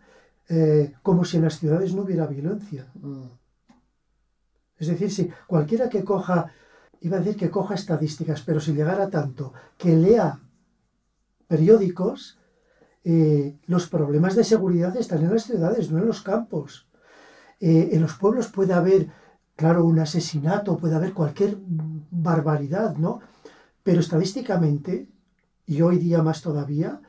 [0.49, 2.91] eh, como si en las ciudades no hubiera violencia.
[2.95, 3.27] Mm.
[4.79, 6.51] Es decir, si cualquiera que coja,
[7.01, 10.41] iba a decir que coja estadísticas, pero si llegara tanto, que lea
[11.53, 12.39] periódicos,
[13.05, 16.89] eh, los problemas de seguridad están en las ciudades, no en los campos.
[17.61, 19.11] Eh, en los pueblos puede haber,
[19.55, 21.59] claro, un asesinato, puede haber cualquier
[22.11, 23.21] barbaridad, ¿no?
[23.83, 25.09] Pero estadísticamente
[25.67, 27.03] y hoy día más todavía,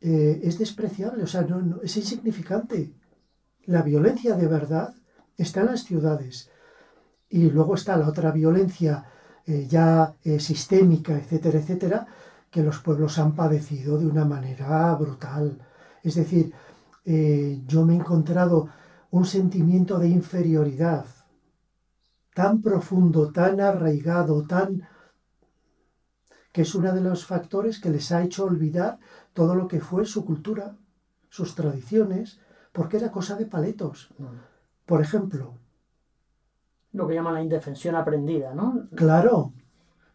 [0.00, 2.94] eh, es despreciable, o sea, no, es insignificante.
[3.66, 4.94] La violencia de verdad
[5.36, 6.50] está en las ciudades.
[7.28, 9.04] Y luego está la otra violencia
[9.46, 12.06] ya sistémica, etcétera, etcétera,
[12.50, 15.58] que los pueblos han padecido de una manera brutal.
[16.02, 16.52] Es decir,
[17.04, 18.68] yo me he encontrado
[19.10, 21.06] un sentimiento de inferioridad
[22.34, 24.86] tan profundo, tan arraigado, tan
[26.52, 28.98] que es uno de los factores que les ha hecho olvidar
[29.32, 30.76] todo lo que fue su cultura,
[31.28, 32.40] sus tradiciones,
[32.72, 34.10] porque era cosa de paletos.
[34.18, 34.24] Mm.
[34.86, 35.54] Por ejemplo.
[36.92, 38.88] Lo que llaman la indefensión aprendida, ¿no?
[38.94, 39.52] Claro.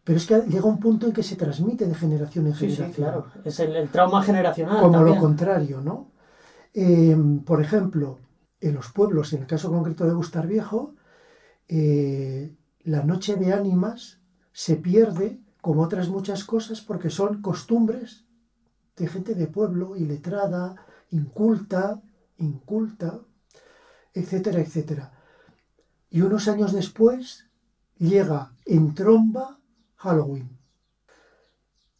[0.04, 2.88] Pero es que llega un punto en que se transmite de generación en generación.
[2.88, 3.26] Sí, claro.
[3.42, 4.80] Es el, trauma generacional.
[4.80, 6.12] Como lo contrario, ¿no?
[6.74, 8.18] Em, por ejemplo,
[8.60, 10.94] en los pueblos, en el caso concreto de Gustar Viejo,
[11.68, 14.20] eh, la noche de ánimas
[14.52, 18.26] se pierde como otras muchas cosas, porque son costumbres
[18.96, 20.76] de gente de pueblo, iletrada,
[21.10, 22.02] inculta,
[22.36, 23.20] inculta,
[24.12, 25.12] etcétera, etcétera.
[26.10, 27.46] Y unos años después
[27.96, 29.58] llega en tromba
[30.04, 30.58] Halloween.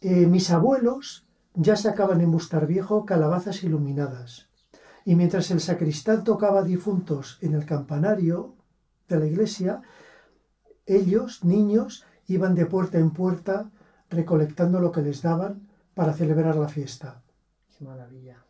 [0.03, 4.51] Eh, mis abuelos ya sacaban en Bustar Viejo calabazas iluminadas.
[5.07, 8.57] Y mientras el sacristán tocaba difuntos en el campanario
[9.09, 9.81] de la iglesia,
[10.85, 13.71] ellos, niños, iban de puerta en puerta
[14.11, 17.23] recolectando lo que les daban para celebrar la fiesta.
[17.73, 18.45] Qué maravilla.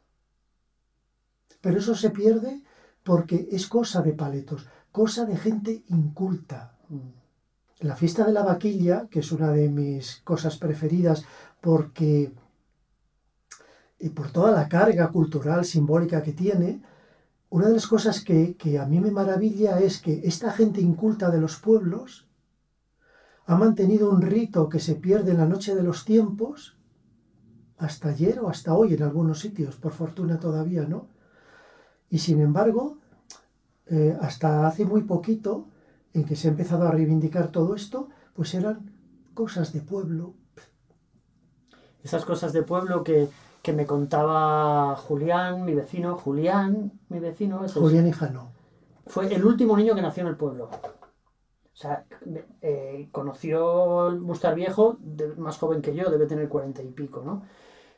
[1.61, 2.63] Pero eso se pierde
[3.05, 6.77] porque es cosa de paletos, cosa de gente inculta.
[6.89, 7.24] Mm.
[7.81, 11.25] La fiesta de la vaquilla, que es una de mis cosas preferidas
[11.61, 12.33] porque
[13.99, 16.83] y por toda la carga cultural, simbólica que tiene,
[17.49, 21.31] una de las cosas que, que a mí me maravilla es que esta gente inculta
[21.31, 22.27] de los pueblos
[23.47, 26.77] ha mantenido un rito que se pierde en la noche de los tiempos,
[27.79, 31.09] hasta ayer o hasta hoy en algunos sitios, por fortuna todavía, ¿no?
[32.11, 32.99] Y sin embargo,
[33.87, 35.69] eh, hasta hace muy poquito,
[36.15, 38.91] en que se ha empezado a reivindicar todo esto, pues eran
[39.35, 40.35] cosas de pueblo.
[42.03, 43.29] Esas cosas de pueblo que,
[43.63, 47.67] que me contaba Julián, mi vecino, Julián, mi vecino.
[47.69, 48.53] Julián Hijano.
[49.07, 50.71] Fue el último niño que nació en el pueblo.
[50.71, 52.07] O sea,
[52.63, 54.99] eh, conoció Bustar Viejo,
[55.37, 57.43] más joven que yo, debe tener cuarenta y pico, ¿no?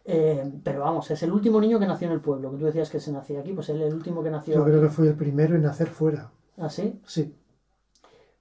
[0.05, 2.89] Eh, pero vamos, es el último niño que nació en el pueblo, que tú decías
[2.89, 4.55] que se nacía aquí, pues él es el último que nació.
[4.55, 6.31] Yo creo que fue el primero en nacer fuera.
[6.57, 7.01] ¿Ah, sí?
[7.05, 7.35] Sí.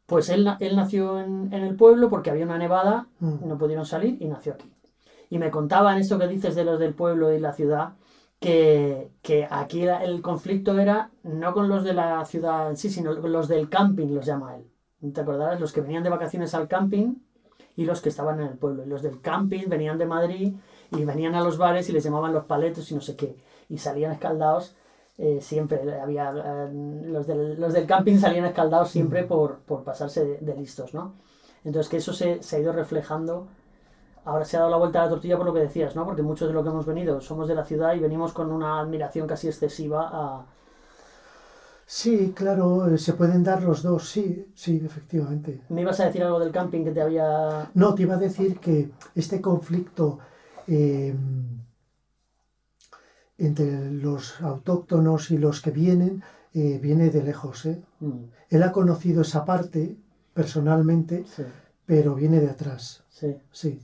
[0.06, 3.47] Pues él, él nació en, el pueblo porque había una nevada, mm.
[3.47, 4.72] no pudieron salir y nació aquí.
[5.30, 7.93] Y me contaban esto que dices de los del pueblo y la ciudad,
[8.39, 13.20] que, que aquí el conflicto era no con los de la ciudad en sí, sino
[13.20, 14.70] con los del camping, los llama él.
[15.14, 15.60] ¿Te acordarás?
[15.60, 17.16] Los que venían de vacaciones al camping
[17.76, 18.84] y los que estaban en el pueblo.
[18.84, 20.53] Y los del camping venían de Madrid
[20.91, 23.36] y venían a los bares y les llamaban los paletos y no sé qué,
[23.70, 24.76] y salían escaldados
[25.18, 26.70] eh, siempre, había, eh,
[27.05, 31.13] los, del, los del camping salían escaldados siempre por, por pasarse de, de listos, ¿no?
[31.63, 33.47] Entonces que eso se, se ha ido reflejando,
[34.26, 36.05] ahora se ha dado la vuelta a la tortilla por lo que decías, ¿no?
[36.05, 38.80] Porque muchos de los que hemos venido somos de la ciudad y venimos con una
[38.80, 40.45] admiración casi excesiva a...
[41.88, 45.61] Sí, claro, eh, se pueden dar los dos, sí, sí, efectivamente.
[45.70, 47.70] ¿Me ibas a decir algo del camping que te había...
[47.76, 50.18] No, te iba a decir que este conflicto
[50.68, 51.16] eh,
[53.38, 56.24] entre los autóctonos y los que vienen
[56.54, 57.66] eh, viene de lejos.
[57.66, 57.82] ¿eh?
[58.00, 59.98] Mm, Él ha conocido esa parte
[60.34, 61.44] personalmente, sí,
[61.86, 63.04] pero viene de atrás.
[63.10, 63.36] sí.
[63.52, 63.80] Sí,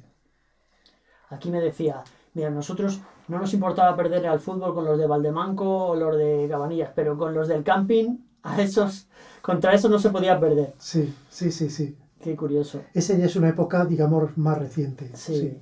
[1.30, 3.00] Aquí me decía, mira, nosotros
[3.30, 7.18] no nos importaba perder al fútbol con los de Valdemanco o los de Cabanillas, pero
[7.18, 9.08] con los del camping, a esos,
[9.42, 10.74] contra eso no se podía perder.
[10.78, 11.98] sí, sí, sí, sí.
[12.22, 12.82] Qué curioso.
[12.94, 15.10] Esa ya es una época, digamos, más reciente.
[15.16, 15.58] Sí, sí,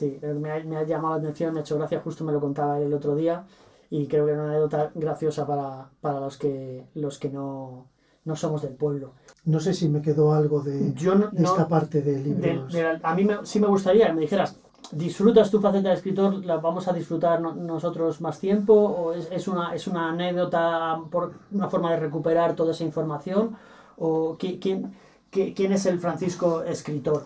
[0.00, 2.78] me, ha, me ha llamado la atención, me ha hecho gracia, justo me lo contaba
[2.78, 3.44] él el otro día
[3.90, 7.88] y creo que era una anécdota graciosa para, para los que, los que no,
[8.24, 9.12] no somos del pueblo.
[9.44, 12.20] No sé si me quedó algo de, Yo no, de no- esta parte de de-
[12.22, 12.72] libros.
[12.72, 14.58] de- a mí me- sí me gustaría que me dijeras,
[14.92, 16.44] ¿disfrutas tu faceta de escritor?
[16.44, 18.72] ¿La vamos a disfrutar no- nosotros más tiempo?
[18.74, 23.56] ¿O es, es una, es una anécdota, por una forma de recuperar toda esa información?
[23.98, 24.94] ¿O qui- quién,
[25.30, 27.24] qui- quién es el Francisco escritor?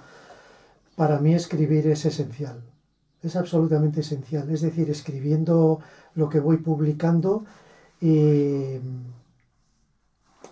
[0.96, 2.64] Para mí escribir es esencial,
[3.22, 4.50] es absolutamente esencial.
[4.50, 5.80] Es decir, escribiendo
[6.14, 7.44] lo que voy publicando,
[8.00, 8.80] eh,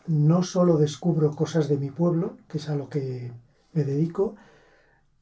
[0.06, 3.32] no solo descubro cosas de mi pueblo, que es a lo que
[3.72, 4.36] me dedico,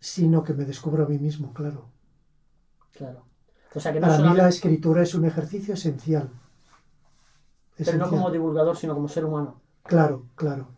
[0.01, 1.89] sino que me descubro a mí mismo, claro.
[2.93, 3.25] Claro.
[3.75, 6.31] O sea que no Para mí la escritura es un ejercicio esencial.
[7.77, 8.11] pero no Esencial.
[8.11, 9.61] como divulgador, sino como ser humano.
[9.85, 10.69] Claro, claro,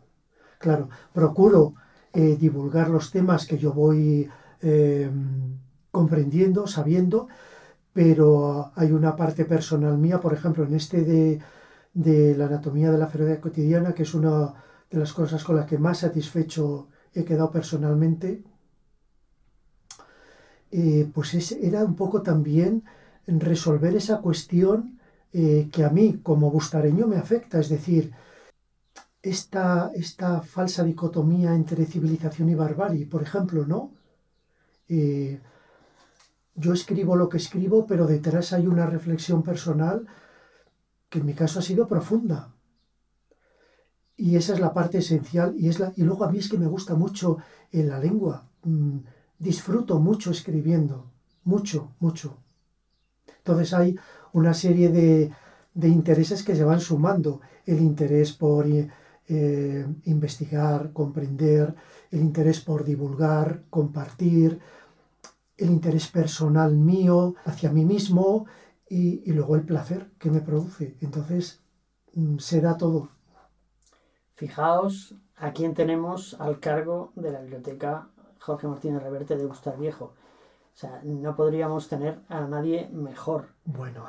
[0.58, 0.88] claro.
[1.12, 1.74] Procuro
[2.14, 4.28] eh, divulgar los temas que yo voy
[4.62, 5.10] eh,
[5.90, 7.28] comprendiendo, sabiendo,
[7.92, 11.40] pero hay una parte personal mía, por ejemplo, en este de,
[12.36, 14.54] la anatomía de la ferocidad cotidiana, que es una
[14.90, 18.44] de las cosas con las que más satisfecho he quedado personalmente,
[20.70, 22.84] eh, pues es- era un poco también
[23.26, 24.98] resolver esa cuestión
[25.72, 28.12] que a mí como bustareño me afecta, es decir,
[29.24, 33.90] esta, esta falsa dicotomía entre civilización y barbarie, por ejemplo, ¿no?
[34.86, 35.40] Eh,
[36.54, 40.06] yo escribo lo que escribo, pero detrás hay una reflexión personal
[41.08, 42.52] que en mi caso ha sido profunda.
[44.16, 45.54] Y esa es la parte esencial.
[45.56, 47.38] Y, es la, y luego a mí es que me gusta mucho
[47.72, 48.46] en la lengua.
[48.62, 48.98] Mm,
[49.38, 51.10] disfruto mucho escribiendo.
[51.44, 52.36] Mucho, mucho.
[53.38, 53.96] Entonces hay
[54.34, 55.32] una serie de,
[55.72, 57.40] de intereses que se van sumando.
[57.64, 58.66] El interés por
[59.28, 61.74] eh, investigar, comprender,
[62.10, 64.60] el interés por divulgar, compartir,
[65.56, 68.46] el interés personal mío hacia mí mismo
[68.88, 70.96] y, luego el placer que me produce.
[71.00, 71.62] Entonces
[72.14, 73.10] mm, se da todo.
[74.34, 78.08] Fijaos a quién tenemos al cargo de la biblioteca
[78.40, 80.14] Jorge Martínez Reverte de Gustar Viejo.
[80.74, 83.46] O sea, no podríamos tener a nadie mejor.
[83.64, 84.04] Bueno,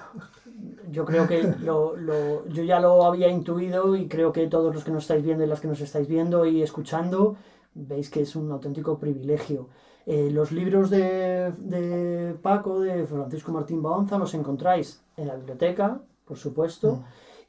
[0.92, 4.84] Yo creo que lo, lo- yo ya lo había intuido y creo que todos los
[4.84, 7.36] que nos estáis viendo y las que nos estáis viendo y escuchando,
[7.74, 9.70] veis que es un auténtico privilegio.
[10.08, 16.00] Eh, los libros de, de Paco, de Francisco Martín Baonza, los encontráis en la biblioteca,
[16.26, 17.04] por supuesto,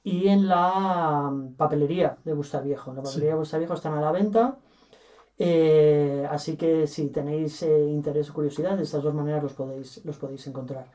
[0.04, 2.90] y en la mm, papelería de Bustar Viejo.
[2.90, 4.56] En la papelería de Bustar Viejo están a la venta.
[5.38, 10.02] Eh, así que si tenéis eh, interés o curiosidad, de estas dos maneras los podéis,
[10.04, 10.86] los podéis encontrar.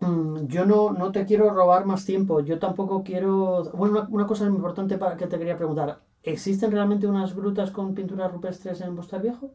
[0.00, 2.40] Mm, Yo no, no te quiero robar más tiempo.
[2.40, 3.70] Yo tampoco quiero.
[3.74, 6.00] Bueno, una, una cosa muy importante para que te quería preguntar.
[6.22, 9.50] ¿Existen realmente unas grutas con pinturas rupestres en Bustar Viejo?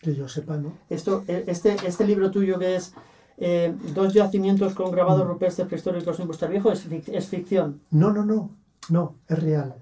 [0.00, 0.72] que yo sepa, ¿no?
[0.90, 2.92] Esto, eh, este, este libro tuyo que es
[3.38, 5.28] eh, Dos yacimientos con grabados Mm.
[5.28, 7.80] rupestres prehistóricos en Bustar Viejo es, fic- es ficción.
[7.90, 8.50] No, no, no,
[8.88, 9.74] no, es real.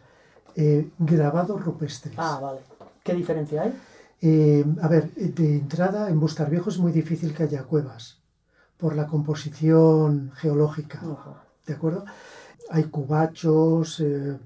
[0.57, 2.15] Eh, grabados rupestres.
[2.17, 2.61] Ah, vale.
[3.03, 3.75] ¿Qué diferencia hay?
[4.21, 8.23] Eh, a ver, de entrada en Bustar Viejo es muy difícil que haya cuevas
[8.79, 11.01] por la composición geológica.
[11.67, 12.05] ¿De acuerdo?
[12.71, 14.39] Hay cubachos, eh,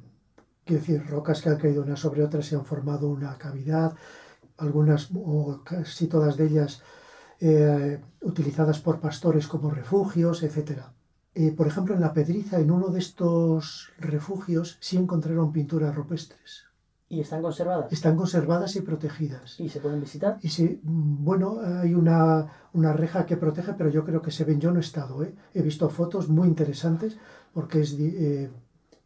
[0.65, 3.95] quiero decir, rocas que han caído unas sobre otras y han formado una cavidad,
[4.57, 6.83] algunas o casi todas de ellas
[7.41, 10.83] eh, utilizadas por pastores como refugios, etc.
[11.41, 16.65] Eh, por ejemplo, en la Pedriza, en uno de estos refugios, sí encontraron pinturas rupestres.
[17.09, 17.93] ¿Y están conservadas?
[17.93, 19.61] Están conservadas y protegidas.
[19.61, 20.39] ¿Y se pueden visitar?
[20.43, 24.45] Y sí, mm, bueno, hay una, una reja que protege, pero yo creo que se
[24.45, 24.59] ven.
[24.59, 25.33] Yo no he estado, ¿eh?
[25.55, 27.17] he visto fotos muy interesantes
[27.55, 28.51] porque es eh,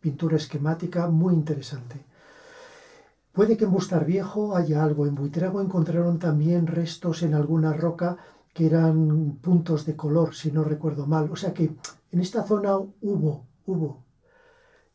[0.01, 1.97] pintura esquemática muy interesante.
[3.35, 5.07] Puede que en Bustar Viejo haya algo.
[5.07, 8.17] En Buitrago encontraron también restos en alguna roca
[8.55, 11.31] que eran puntos de color, si no recuerdo mal.
[11.31, 11.77] O sea que
[12.13, 14.05] en esta zona hubo, hubo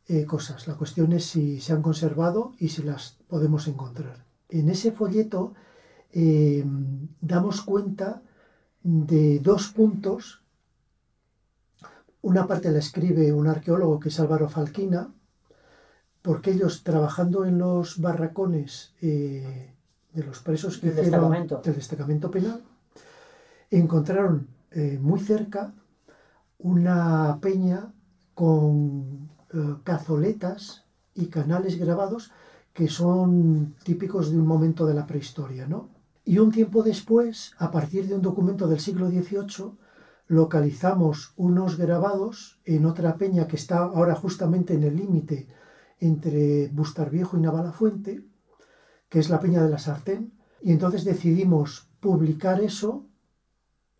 [0.07, 0.67] eh, cosas.
[0.67, 4.25] La cuestión es si se han conservado y si las podemos encontrar.
[4.49, 5.53] En ese folleto
[6.13, 6.63] eh,
[7.19, 8.21] damos cuenta
[8.83, 10.41] de dos puntos.
[12.21, 15.13] Una parte la escribe un arqueólogo que es Álvaro Falquina,
[16.21, 19.73] porque ellos trabajando en los barracones eh,
[20.13, 22.63] de los presos que hicieron del destacamento penal,
[23.71, 25.73] encontraron eh, muy cerca
[26.57, 27.93] una peña
[28.33, 32.31] con eh, cazoletas y canales grabados
[32.73, 35.89] que son típicos de un momento de la prehistoria, ¿no?
[36.23, 39.71] Y un tiempo después, a partir de un documento del siglo XVIII,
[40.27, 45.47] localizamos unos grabados en otra peña que está ahora justamente en el límite
[45.99, 48.25] entre Bustarviejo y Navalafuente,
[49.09, 53.05] que es la Peña de la Sartén, y entonces decidimos publicar eso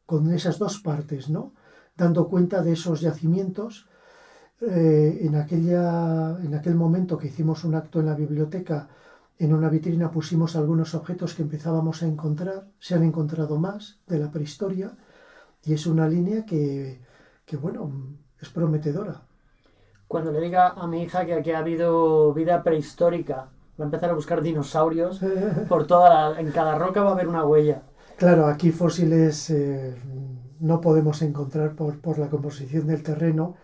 [0.06, 1.54] con esas dos partes, ¿no?
[1.98, 3.88] Dando cuenta de esos yacimientos.
[4.62, 8.90] Eh, en, aquella, en aquel momento que hicimos un acto en la biblioteca,
[9.38, 14.20] en una vitrina pusimos algunos objetos que empezábamos a encontrar, se han encontrado más de
[14.20, 14.98] la prehistoria,
[15.64, 17.02] y es una línea que,
[17.46, 17.92] que bueno,
[18.40, 19.28] es prometedora
[20.08, 24.10] cuando le diga a mi hija que aquí ha habido vida prehistórica, va a empezar
[24.10, 25.20] a buscar dinosaurios
[25.70, 27.84] por toda en cada roca va a haber una huella.
[28.18, 29.96] Claro, aquí fósiles eh,
[30.60, 33.56] no podemos encontrar por, por, la composición del terreno.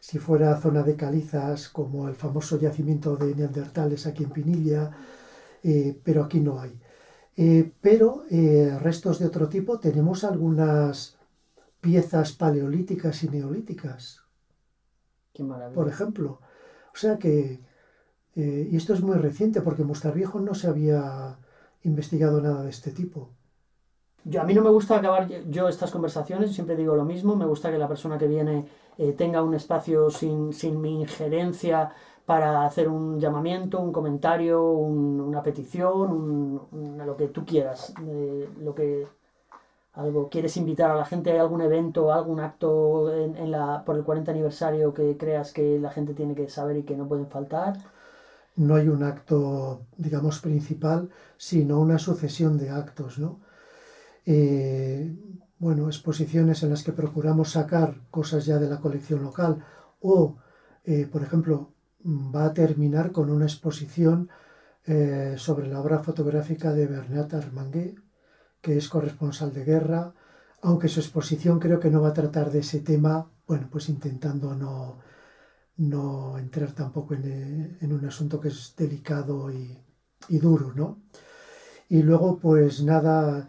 [0.00, 4.90] Si fuera zona de calizas, como el famoso yacimiento de Neandertales aquí en Pinilla,
[5.62, 6.78] eh, pero aquí no hay.
[7.36, 8.24] Eh, pero
[8.80, 11.18] restos de otro tipo, tenemos algunas
[11.80, 14.22] piezas paleolíticas y neolíticas,
[15.74, 16.40] por ejemplo.
[16.92, 17.60] O sea que,
[18.34, 21.38] eh, y esto es muy reciente porque en Viejo no se había
[21.84, 23.30] investigado nada de este tipo.
[24.28, 27.46] Yo, a mí no me gusta acabar yo estas conversaciones, siempre digo lo mismo, me
[27.46, 28.68] gusta que la persona que viene
[28.98, 31.92] eh, tenga un espacio sin, sin, mi injerencia
[32.26, 36.60] para hacer un llamamiento, un comentario, una petición,
[37.06, 37.94] lo que tú quieras,
[38.60, 39.06] lo que
[39.94, 44.04] algo, quieres invitar a la gente, ¿hay algún evento, algún acto en, la, por el
[44.04, 47.78] 40 aniversario que creas que la gente tiene que saber y que no pueden faltar?
[48.56, 53.40] No hay un acto, digamos, principal, sino una sucesión de actos, ¿no?
[54.30, 55.16] Eh,
[55.58, 59.64] bueno, exposiciones en las que procuramos sacar cosas ya de la colección local
[60.00, 60.36] o,
[60.84, 61.72] eh, por ejemplo,
[62.04, 64.28] va a terminar con una exposición
[64.84, 67.96] eh, sobre la obra fotográfica de Bernat Armanguet,
[68.60, 70.12] que es corresponsal de guerra,
[70.60, 74.54] aunque su exposición creo que no va a tratar de ese tema, bueno, pues intentando
[74.54, 74.98] no,
[75.78, 79.78] no entrar tampoco en, un asunto que es delicado y,
[80.28, 81.02] duro, ¿no?
[81.88, 83.48] Y luego, pues nada,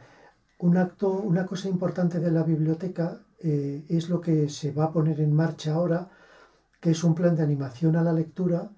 [0.60, 4.91] un acto, una cosa importante de la biblioteca eh, es lo que se va a
[4.91, 6.10] poner en marcha ahora,
[6.82, 8.70] que es un plan de animación a la lectura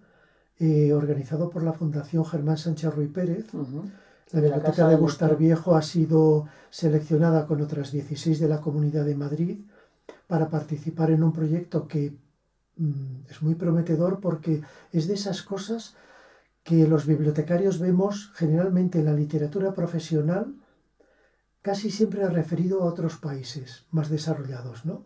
[0.59, 3.47] eh, organizado por la Fundación Germán Sánchez Ruy Pérez.
[4.31, 9.15] La biblioteca de Bustar Viejo ha sido seleccionada con otras 16 de la Comunidad de
[9.15, 9.59] Madrid
[10.27, 12.15] para participar en un proyecto que
[12.77, 14.61] mm, es muy prometedor porque
[14.91, 15.95] es de esas cosas
[16.63, 20.53] que los bibliotecarios vemos generalmente en la literatura profesional
[21.61, 25.05] casi siempre referido a otros países más desarrollados, ¿no?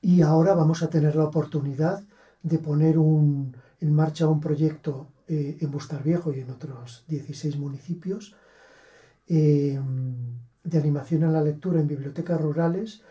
[0.00, 2.04] Y ahora vamos a tener la oportunidad
[2.42, 8.36] de poner un, en marcha un proyecto eh, en Bustarviejo y en otros 16 municipios,
[9.26, 9.80] eh,
[10.62, 13.02] de animación a la lectura en bibliotecas rurales,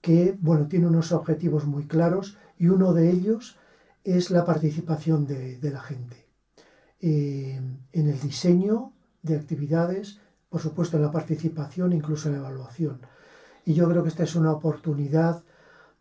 [0.00, 3.56] que bueno, tiene unos objetivos muy claros y uno de ellos
[4.02, 6.26] es la participación de, la gente
[7.00, 7.60] eh,
[7.92, 10.20] en el diseño de actividades,
[10.56, 12.98] por supuesto en la participación, incluso en la evaluación.
[13.66, 15.42] Y yo creo que esta es una oportunidad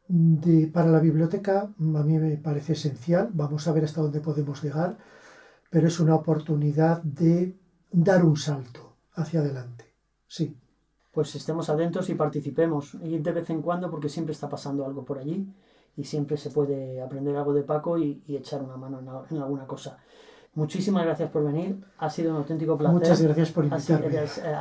[0.07, 4.63] de, para la biblioteca, a mí me parece esencial, vamos a ver hasta dónde podemos
[4.63, 4.97] llegar,
[5.69, 7.59] pero es una oportunidad de
[7.91, 9.91] dar un salto hacia adelante.
[10.25, 10.57] Sí.
[11.11, 15.03] Pues estemos atentos y participemos, y de vez en cuando, porque siempre está pasando algo
[15.03, 15.53] por allí
[15.97, 19.97] y siempre se puede aprender algo de Paco y, echar una mano en, alguna cosa.
[20.55, 22.93] Muchísimas gracias por venir, ha sido un auténtico placer.
[22.93, 24.07] Muchas gracias por invitarme.
[24.07, 24.55] Eres eh,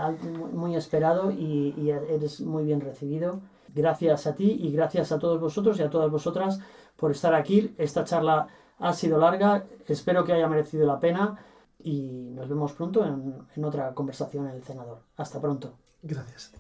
[0.53, 3.41] muy esperado y, y eres muy bien recibido.
[3.73, 6.61] Gracias a ti y gracias a todos vosotros y a todas vosotras
[6.97, 7.75] por estar aquí.
[7.79, 11.39] Esta charla ha sido larga, espero que haya merecido la pena
[11.79, 14.99] y nos vemos pronto en, en otra conversación en el cenador.
[15.17, 15.75] Hasta pronto.
[16.03, 16.53] Gracias.